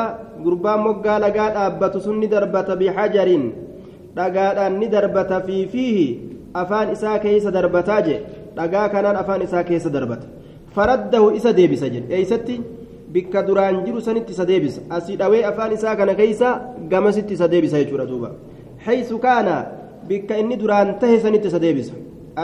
[0.45, 3.29] قربان مقا لقى أبت سن ندربة بحجر.
[4.17, 6.07] darbata fi fiihi
[6.55, 8.17] afaan isaa keessa darbataa je
[8.57, 10.27] dhagaa kanaan afaan isaa keessa darbata
[10.75, 12.61] faraddahu isa deebisa jedhe eeysatti
[13.15, 16.49] bikka duraan jiru sanitti isa deebisa asii dhawee afaan isaa kana keeysa
[16.93, 18.31] gamasitti isa deebisa jechuudha duuba
[18.87, 19.57] haysu kaana
[20.09, 21.95] bikka inni duraan tahe sanitti isa deebisa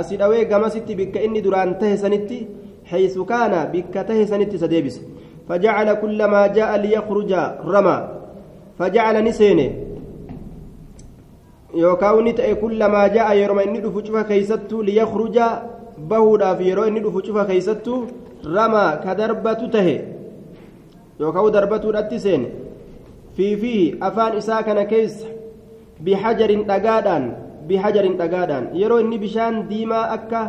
[0.00, 2.38] asii dhawee gamasitti bikka inni duraan tahe sanitti
[2.90, 5.00] haysu kaana bikka tahe sanitti isa deebisa
[5.48, 7.32] فجعل كلما جاء ليخرج
[7.74, 7.98] رمى
[8.78, 9.68] فجعل نسينه
[11.82, 15.46] yookaan inni ta'e kullamaa ja'a yeroo inni dhufu cufa keeysattuu liyakruja
[16.10, 17.98] bahuudhaaf yeroo inni dhufu cufa keeysattuu
[18.56, 19.96] ramaa ka darbatu tahe
[21.20, 22.48] yookaan darbatuudhatti seene
[23.36, 25.26] fiifiihi afaan isaa kana keessa
[26.04, 27.24] bihajarin dhagaadhaan
[27.68, 30.42] bihajarin dhagaadhaan yeroo inni bishaan diimaa akka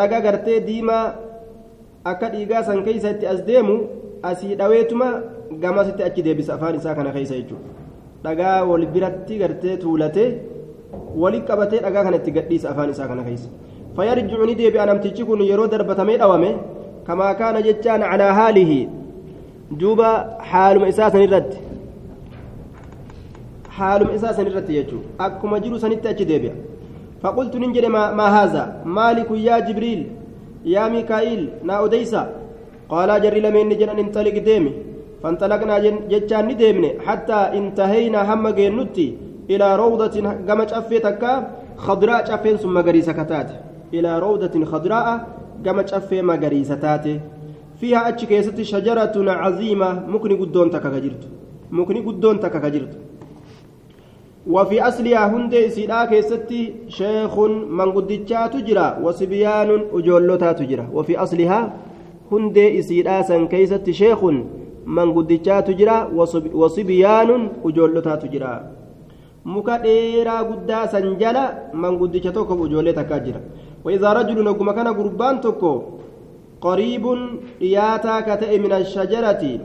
[0.00, 1.04] laga gartee diimaa
[2.14, 3.76] akka dhiigaa san keeysa itti as deemu
[4.30, 5.08] asii dhaweetuma
[5.62, 7.68] gamasitti achi deebisa afaan isaa kana keeysa jechuudha.
[8.24, 10.28] dhagaa wal biratti gartee tuulatee
[11.22, 13.48] wali qabatee dhagaa kana itti gadhiisa afaan isaa kana keessa
[13.96, 16.50] fayyarjicu ni deebi'a namtichi kun yeroo darbatamee dhawame
[17.06, 18.88] kaana jechaan calaa haalihi
[19.80, 20.08] duuba
[20.50, 21.58] haaluma isaa sanirratti
[23.78, 26.56] haaluma isaa sanirratti jechuudha akkuma jiru sanitti achi deebi'a
[27.22, 30.00] فقلت ننجد ما, ما هذا؟ مالك يا جبريل
[30.66, 32.22] يا ميكائيل نا أديسا
[32.90, 34.72] قال جري لمن نجن انطلق ديمي.
[35.22, 35.78] فانطلقنا
[36.10, 39.08] جتان ندمن حتى انتهينا هم جنتي
[39.50, 40.16] إلى روضة
[40.48, 41.22] قمت أفيتك
[41.76, 43.48] خضراء أفين ثم مغريسة كتات.
[43.94, 45.06] إلى روضة خضراء
[45.66, 47.20] قمت أفي مغريسة تاتي
[47.80, 51.22] فيها أتش كيست شجرة عظيمة ممكن قدون تكاكجرت
[51.70, 52.92] ممكن قدون تكاكجرت
[54.46, 57.38] وفي أصلها هند سيدا كيستي شيخ
[57.78, 61.72] من قدتشا تجرى وصبيان أجولتا تجرى وفي أصلها
[62.32, 64.20] هند سيدا سن كيستي شيخ
[64.86, 66.08] manguddichaatu jira.
[66.54, 68.62] Wasibyaanun ujoollotaatu jira.
[69.44, 73.40] Muka dheeraa guddaa san jala manguddicha tokko ujoollee takkaa jira.
[77.60, 79.60] Dhiyaataa ka ta'e min ashajarati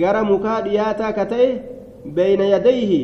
[0.00, 1.48] gara mukaa dhiyaataa ka ta'e
[2.18, 3.00] beyna yadayhi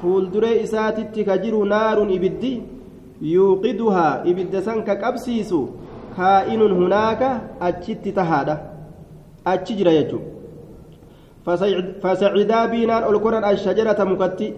[0.00, 2.52] fuulduree isaatitti ka jiru naarun ibiddi
[3.34, 5.60] yuuqiduhaa ibidda san ka qabsiisu
[6.16, 7.28] kaa'inun hunaaka
[7.68, 8.56] achitti tahaadha
[9.52, 10.24] achi jira jechuun
[12.02, 14.48] fasacidaa biinaan ol koran ashajarata mukatti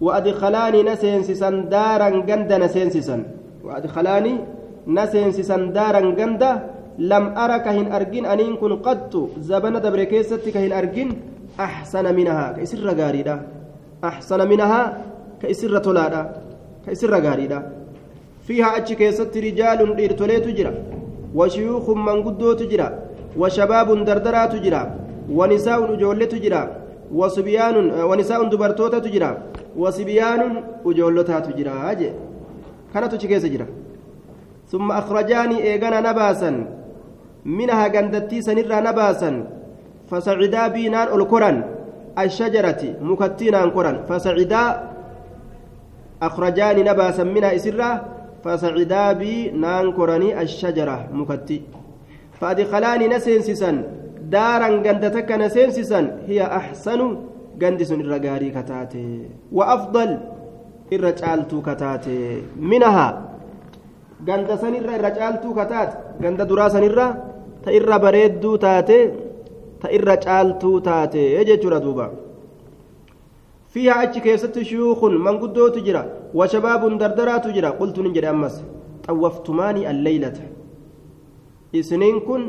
[0.00, 3.16] وأدخلاني نسينسسا دارا غندا نسينسسا
[3.68, 4.34] وأدخلاني
[4.96, 6.52] نسينسسا دارا غندا
[6.98, 9.12] لم أرك هن أرجن أنين كن قط
[9.50, 11.08] زبنة دبركيستك هن أرجن
[11.60, 13.36] أحسن منها كيسر غاريدا.
[14.04, 14.80] أحسن منها
[15.42, 16.22] كيسر تولادا
[16.86, 17.60] كيسر غاريدا.
[18.46, 20.72] فيها أتش كيست رجال إرتولي تجرى
[21.34, 22.88] وشيوخ من قدو تجرى
[23.36, 24.82] وشباب دردرا تجرى
[25.38, 26.62] ونساء أجولة تجرى
[27.14, 27.76] وصبيان
[28.08, 29.30] ونساء دبرتوتا تجرى
[29.76, 30.40] وصبيان
[30.86, 31.74] أجولتها تجرى
[32.88, 33.66] أجي كانت تشكيس جرى
[34.68, 36.66] ثم أخرجاني إيغانا نباسا
[37.44, 39.30] منها غندتي سنرى نباسا
[40.10, 41.56] فسعدا بي نان الكرن
[42.18, 44.90] الشجرة مكتي نان كرن فسعدا
[46.22, 48.04] أخرجاني نباسا منها إسرة
[48.44, 51.62] فسعدا بي نان كرني الشجرة مكتي
[52.40, 53.70] فأدخلاني نسينسسا
[54.32, 57.00] دارا قندتك نسينسسا هي أحسن
[57.62, 59.28] قندس الرقاري كتاتي
[60.90, 62.42] irra caaltuu kataate.
[62.56, 63.12] Minahaa
[64.26, 65.96] ganda sanirra irra caaltuu kataate.
[66.22, 67.06] Ganda duraa sanirra
[67.64, 68.98] ta irra bareedduu taate
[69.80, 72.10] ta irra caaltuu taate jechuudha duuba.
[73.72, 76.02] Fiihaa achi keessatti shuyuukun manguddootu jira
[76.34, 78.54] washabaabun dardaraatu jira qultu nin jedhe ammas
[79.06, 80.40] xawwaftumaanii alleeylata
[81.72, 82.42] isiniin kun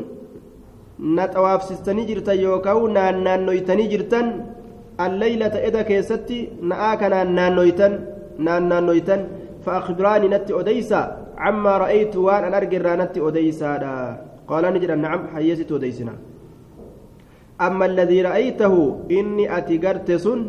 [1.16, 4.32] na xawaafsistanii jirtan yookaan naannaannoytanii jirtan
[4.98, 6.38] alleeylata eda keessatti
[6.72, 7.92] na'aa kanaan naannoytan
[8.40, 9.20] naannaannoytan
[9.64, 11.00] فأخبراني نتي أديسا
[11.38, 13.70] عما رأيت وأن أنا أرجع نتي أديسا
[14.48, 16.14] قال نجد نعم حيست أديسنا
[17.60, 18.74] أما الذي رأيته
[19.10, 20.40] إني أتجرت سن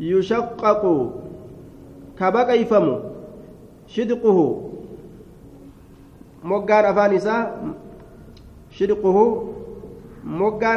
[0.00, 0.82] يشقق
[2.20, 2.86] كبقى يفم
[3.86, 4.38] شدقه
[6.44, 6.88] moggaan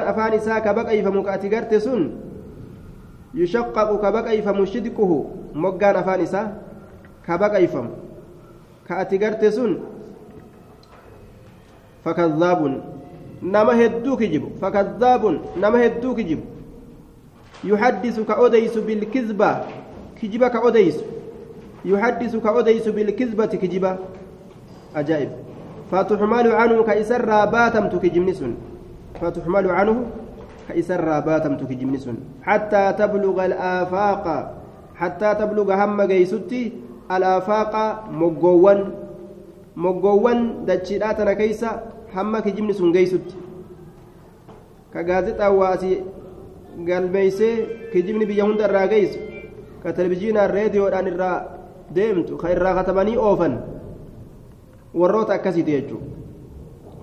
[0.03, 2.19] afaan isaa ka baqayfamu ka ati garte sun
[3.33, 6.47] yushaqqaqu ka baqayfamu shidquhu moggaan afaan isaa
[7.25, 7.91] ka baqayfamu
[8.87, 9.79] ka ati garte sun
[12.03, 12.81] fakadhaabun
[13.41, 16.43] nama hedduu kijibu fakadhaabun nama hedduu kijibu
[17.63, 19.65] yuhaddisu ka odeysu bilkizba
[20.19, 21.03] kijiba ka odeysu
[21.85, 23.97] yuhaddisu ka odeysu bilkizbati kijiba
[24.93, 25.29] ajaa'ib
[25.91, 28.43] فتحمل عنه كإسر باتم تكجمنس
[29.21, 29.95] فتحمل عنه
[30.69, 32.09] كإسر باتم تكجمنس
[32.43, 34.25] حتى تبلغ الآفاق
[34.97, 36.61] حتى تبلغ هم جيستي
[37.15, 37.73] الآفاق
[38.11, 38.79] مجوان
[39.77, 41.71] مجوان دجيراتنا كيسا
[42.15, 43.27] هم كجمنس جيست
[44.93, 45.93] كجازت أواسي
[46.85, 49.19] galmeeysee kijibni biyya hunda irraa geessu
[49.83, 51.37] ka televizyiinaan reediyoodhaan irraa
[51.95, 53.55] deemtu ka irraa katabanii oofan
[54.93, 56.05] warroota akkasiiti jechuudha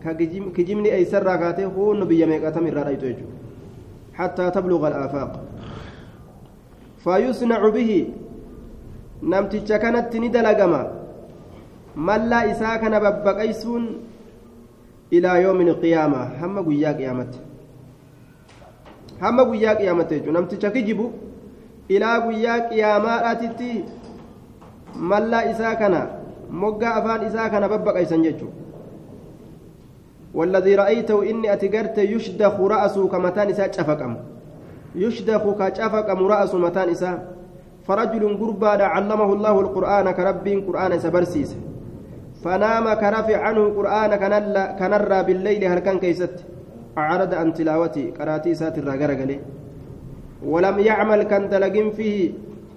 [0.04, 0.14] ka
[0.54, 3.34] kijibni eeysarraa kaatee hunnu biyya meeqatam irraa dhaytu jechuudha
[4.20, 5.32] hattaa tabluqa alaafaaq
[7.04, 8.00] fayusnacu bihi
[9.22, 10.80] namticha kanatti ni dalagama
[11.96, 13.84] mallaa isaa kana babbaqaysuun
[15.10, 17.38] ilaa yoomin qiyaamaa hamma guyyaa qiyaamatti
[19.20, 21.12] hamma guyyaa qiyaamatti jechuudha namticha kijibu
[21.88, 23.70] ilaa guyyaa qiyaamaadhaatitti
[25.12, 26.06] mallaa isaa kana
[26.50, 28.62] moggaa afaan isaa kana babbaqaysan jechuudha
[30.34, 34.16] والذي رأيته إني أتجرت يشدخ رأسه كمتان إساء شفقم
[34.94, 37.34] يشدخ كشفقم رأس متان إساء
[37.86, 41.56] فرجل قربا علمه الله القرآن كرب قرآن سبرسيس
[42.44, 44.10] فنام كرفع عنه قرآن
[44.78, 46.36] كنرى بالليل هل كان كيست.
[46.98, 49.38] أعرض عن تلاوتي قراتي سات الرقرقلي
[50.46, 52.32] ولم يعمل كان دلقين فيه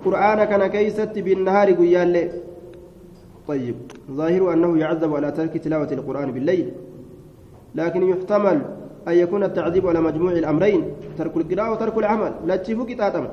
[0.06, 2.32] قرآن كان كيست بالنهار قيال.
[3.48, 3.76] طيب
[4.12, 6.68] ظاهر أنه يعذب على ترك تلاوة القرآن بالليل.
[7.76, 8.62] لكن يحتمل
[9.08, 10.82] أن يكون التعذيب على مجموع الأمرين
[11.18, 12.34] ترك القراءة وترك العمل.
[12.46, 13.28] لا تشوفوا كتاتم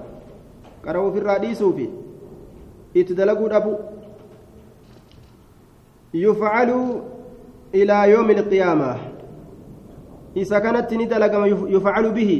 [0.87, 1.89] قرأوا في الراديس وفي.
[2.95, 3.75] يتدلقوا أبو
[6.15, 6.71] يفعل
[7.75, 8.97] إلى يوم القيامة.
[10.37, 12.31] إذا كانت ندلقما يفعل به.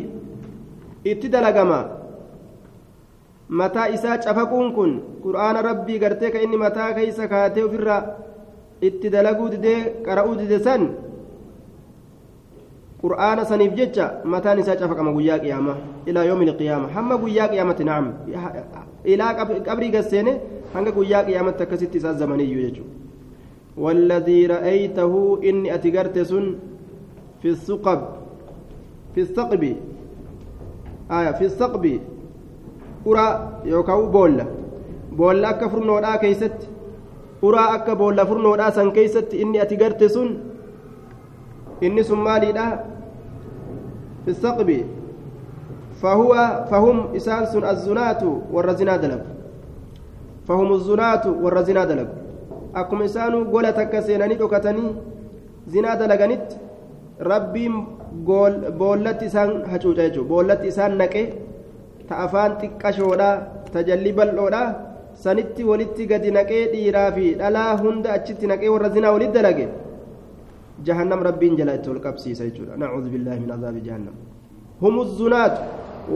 [1.07, 1.81] اتدلقما.
[3.49, 8.17] mataa isaa cafaquun kun qur'aana rabbii gartee ka inni mataa keeysa kaatee ofirra
[8.81, 10.59] itti dalaguu didee qara'uu dide
[13.05, 15.73] qur'aana saniif jecha mataan isaa cafaqama guyyaa qiyaama
[16.11, 18.07] ilaa yoomi ilqiyaama hamma guyyaa qiyaamatti nacam
[19.15, 19.33] ilaa
[19.69, 20.33] qabrii gasseene
[20.75, 22.93] hanga guyyaa qiyaamatti akkasitti isaa zamaniyyuu jechuudha
[23.85, 25.13] والذي رأيته
[25.49, 26.45] إني أتجرت سن
[27.43, 28.01] في الثقب
[29.15, 29.63] في الثقب
[31.19, 31.85] آية في الثقب
[33.11, 33.33] uraa
[33.73, 34.45] yookaan boolla
[35.19, 36.67] boolla akka furnoodhaa keeysatti
[37.43, 40.31] uraa akka boolla furnoodhaa san keeysatti inni ati garte sun
[41.87, 42.05] inni
[44.25, 44.71] في الثقب
[46.03, 46.33] فهو
[46.71, 48.23] فهم إسانس الزنات
[48.53, 49.23] والرزنا دلب
[50.49, 52.09] فهم الزنات والرزنا دلب
[52.77, 54.85] أقم إسانو قولة تكسيناني دوكتني
[55.73, 56.49] زنا دلقنت
[57.31, 57.67] ربي
[58.81, 61.25] بولت إسان هجوجاجو بولت إسان نكي
[62.09, 63.31] تأفان تكشودا
[63.75, 64.63] تجلي بلودا
[65.23, 69.67] sanitti walitti gadi naqee dhiiraa fi dhalaa hunda achitti naqee warra zinaa walitti dalage
[71.91, 74.15] ol qabsiisa jechuudha nacuudhu billaahi min azaabi jahannam
[74.81, 75.61] humu zunaatu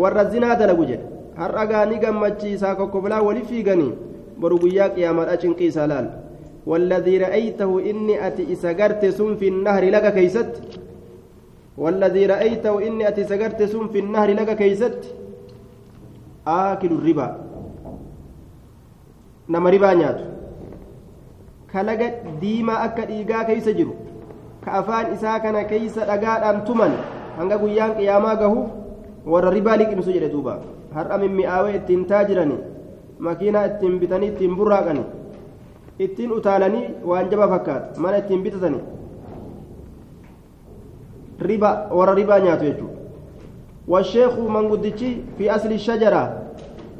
[0.02, 1.06] warra zinaa dalagu jedhe
[1.36, 3.92] har'a gaanii gammachiisaa kokkoblaa wali fiiganii
[4.40, 6.08] boru guyyaa qiyaamaadha cinqii isaa laal
[6.68, 10.52] والذي رأيته إني أتي إسقرت سن في النهر لك كيست
[11.78, 15.00] والذي رأيته إني أتي سقرت سم في النهر لك كيست
[16.46, 17.28] آكل الربا
[19.48, 20.24] نما ربا نياتو
[21.72, 23.97] كلقت ديما أكا إيقا
[24.68, 26.92] كأفان إساكنا كيس أقاد أنتمن
[27.38, 28.68] hanga guyyaan qiyaamaa gahuuf
[29.32, 30.54] warra ribaa liqimsu jedhe duuba
[30.94, 32.56] har'a mimmi'aawee ittiin taajirani
[33.26, 35.04] makiinaa ittiin bitanii ittiin burraaqani
[36.06, 38.82] ittiin utaalanii waan jaba fakkaata mana ittiin bitatanii
[41.50, 42.96] riba warra ribaa nyaatu jechuudha
[43.94, 46.28] washeekuu manguddichi fi asli shajaraa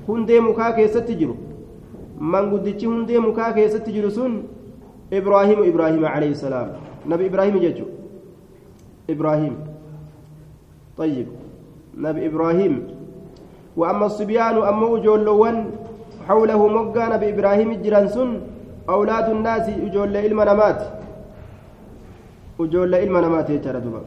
[0.09, 1.37] hundee mukaa keessatti jiru
[2.35, 4.39] manguddichi hundee mukaa keessatti jiru sun
[5.23, 6.71] ibraahimu ibraahima alayhi salaam
[7.09, 7.97] nabi ibraahimi jechuudha
[9.09, 9.55] ibraahim
[10.99, 11.27] طيب.
[11.99, 12.75] نبي إبراهيم.
[13.77, 15.57] وأما الصبيان أما أجولون
[16.29, 18.31] حوله مقا نبي إبراهيم الجرانسون
[18.91, 20.81] أولاد الناس أجول إلما نمات.
[22.61, 24.03] أجول إلما نمات يترى دوبا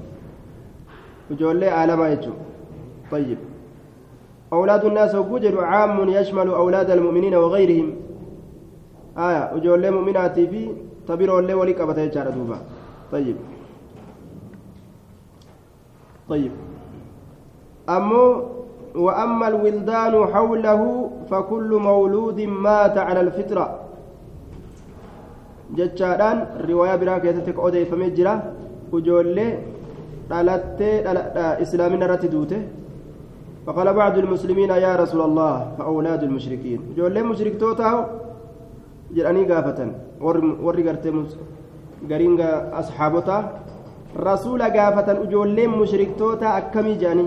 [1.32, 2.32] أجول عالما يتشو
[3.12, 3.38] طيب.
[4.54, 7.88] أولاد الناس وجر عام يشمل أولاد المؤمنين وغيرهم.
[9.18, 9.44] آية.
[9.56, 10.62] أجول مؤمنات في
[11.08, 12.58] تبيروا اللي ولي قبطة يتشارة دوبا
[13.12, 13.36] طيب.
[16.30, 16.52] طيب.
[17.90, 18.26] أمو
[18.96, 20.82] وأما الولدان حوله
[21.30, 23.80] فكل مولود مات على الفطرة.
[25.76, 26.38] جتشاران
[26.70, 28.36] رواية براك يتتك أودي فمجرة
[28.92, 29.48] وجولي
[31.64, 32.60] islaamina irratti duute
[33.66, 36.80] فقال بعض المسلمين يا رسول الله فأولاد المشركين.
[36.98, 37.90] جولين مشرك توتا
[39.14, 39.92] جرأني قافة
[40.66, 41.12] وري قرتي
[42.10, 42.42] قرين
[42.82, 43.38] أصحابتا
[44.18, 47.26] رسول قافة جولين مشرك توتا أكمي جاني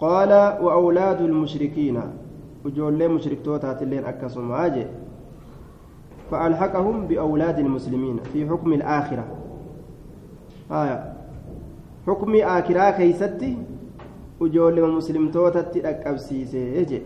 [0.00, 0.32] قال
[0.64, 2.00] وأولاد المشركين
[2.64, 4.86] وجولين مشرك توتا تلين أكسم أجي
[6.30, 9.24] فألحقهم بأولاد المسلمين في حكم الآخرة
[10.70, 11.12] آية
[12.06, 13.56] حكم آخرة كيستي
[14.40, 17.02] وجولين مسلمتوتا تلقبسيسي أجي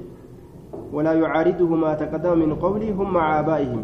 [0.92, 3.82] ولا يعارضه ما تقدم من قوله هم مع آبائهم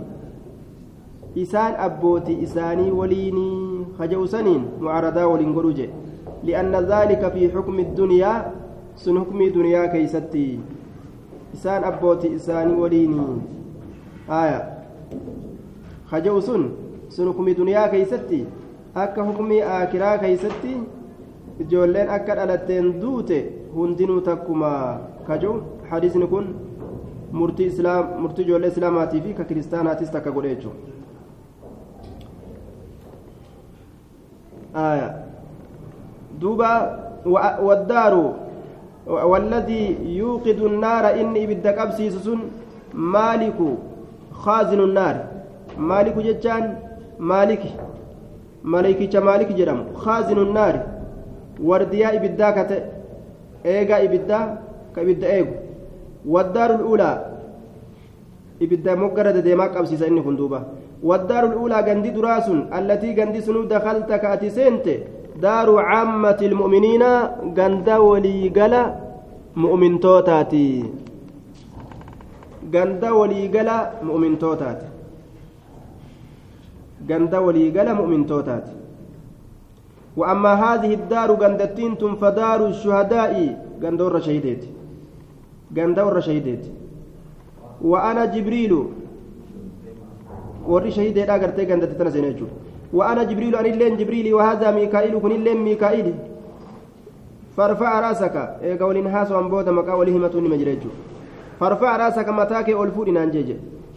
[1.38, 3.50] إسان أبوتي إساني وليني
[3.98, 5.88] خجو سنين معارضة ولنقرجي
[6.44, 8.32] لأن ذلك في حكم الدنيا
[9.00, 10.60] sun hukmii duniyaa keeysatti
[11.54, 13.36] isaan abbooti isaanii waliinii
[14.28, 14.58] aya
[16.10, 16.64] haja'u sun
[17.08, 18.40] sun hukmii duniyaa keeysatti
[19.04, 20.74] akka hukmii aakiraa keeysatti
[21.64, 23.38] ijoolleen akka dhalatteen duute
[23.74, 24.72] hundinuu takkuma
[25.28, 25.54] kaja'u
[25.90, 26.54] hadiisni kun
[27.32, 27.70] murtii
[28.44, 30.72] ijoollee islaamaatii fi ka kiristaanaatis takka godhe jechuu
[34.74, 35.26] aya
[36.40, 36.70] duuba
[37.68, 38.50] waddaaru
[39.10, 42.30] والذي يوقد النار إني بدك أبسيس
[42.94, 43.58] مالك
[44.32, 45.16] خازن النار.
[45.78, 46.78] مالك جتان
[47.18, 47.62] مالك
[48.64, 49.80] مالك مالك جرم.
[49.94, 50.74] خازن النار.
[51.58, 52.70] ورديا إبدا كت
[53.66, 54.40] إيجا إبدا
[54.94, 55.54] كإبدا إيجو
[56.28, 57.12] والدار الأولى.
[58.62, 60.60] إبدا مقرد ديماك أبسيس إني كندوبة
[61.02, 62.48] والدار الأولى جندي دراس
[62.78, 64.96] التي جندي سنو دخلت كأتي سنتي.
[65.40, 67.02] دار عامة المؤمنين
[67.56, 68.94] غندا وليغلا
[69.56, 70.84] مؤمن توتاتي.
[72.74, 74.88] غندا وليغلا مؤمن توتاتي.
[77.08, 78.74] غندا وليغلا مؤمن توتاتي.
[80.16, 83.32] وأما هذه الدار غندتين فدار الشهداء
[83.82, 84.62] غندا ور شهيدت
[85.76, 86.64] غندا ور شهيدت
[90.70, 92.46] وأنا جبريل ور شهيدت أغرتي غندتي تنسينجو
[92.92, 96.14] وأنا جبريل أن اللين جبريل وهذا ميكائيل كن اللين ميكائيل
[97.56, 98.36] فارفع راسك
[98.80, 100.82] قول هاس وان مكا ولهمة مجرج
[101.60, 103.50] فارفع راسك متاك ألفود نانجيج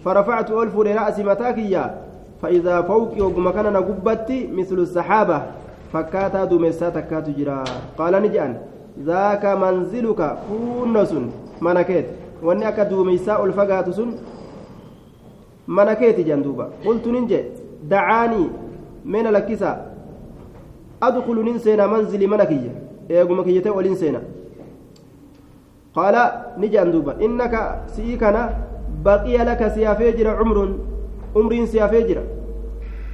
[0.06, 1.86] فرفعت ألفود رأسي متاك يا
[2.42, 5.42] فإذا فوقي وقم كان نقبتي مثل السحابة
[5.94, 7.64] فكاتا دوميسا تكاتو جرا
[7.98, 8.52] قال نجان
[9.10, 11.12] ذاك منزلك كونس
[11.62, 12.06] منكيت
[12.44, 14.10] واني أكا دوميسا ألفقات سن
[15.68, 17.40] منكيت جندوبا قلت ننجي
[17.92, 18.44] دعاني
[19.06, 19.72] من لكسا
[21.04, 22.74] أدخل ننسينا منزلي منكية
[23.12, 24.22] إيقو مكية ولنسينا
[25.96, 26.16] قال
[26.58, 27.54] نجان دوبا إنك
[27.96, 28.44] سيكنا
[29.06, 30.58] بقي لك سيافيجر عمر
[31.36, 32.18] عمر سيافيجر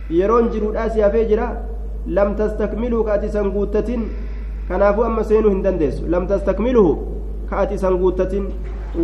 [0.09, 1.41] يرون جرود سيافيجر
[2.07, 3.89] لم تستكملوا كأتي سنقوتة
[4.69, 6.87] كنافو أما سينو هندندس لم تستكمله
[7.51, 8.33] كأتي سنقوتة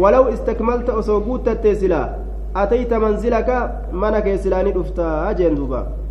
[0.01, 1.73] ولو استكملت أسوقوتة
[2.55, 3.49] أتيت منزلك؟
[3.91, 6.04] منك سلاني رفتا أجين دوبا.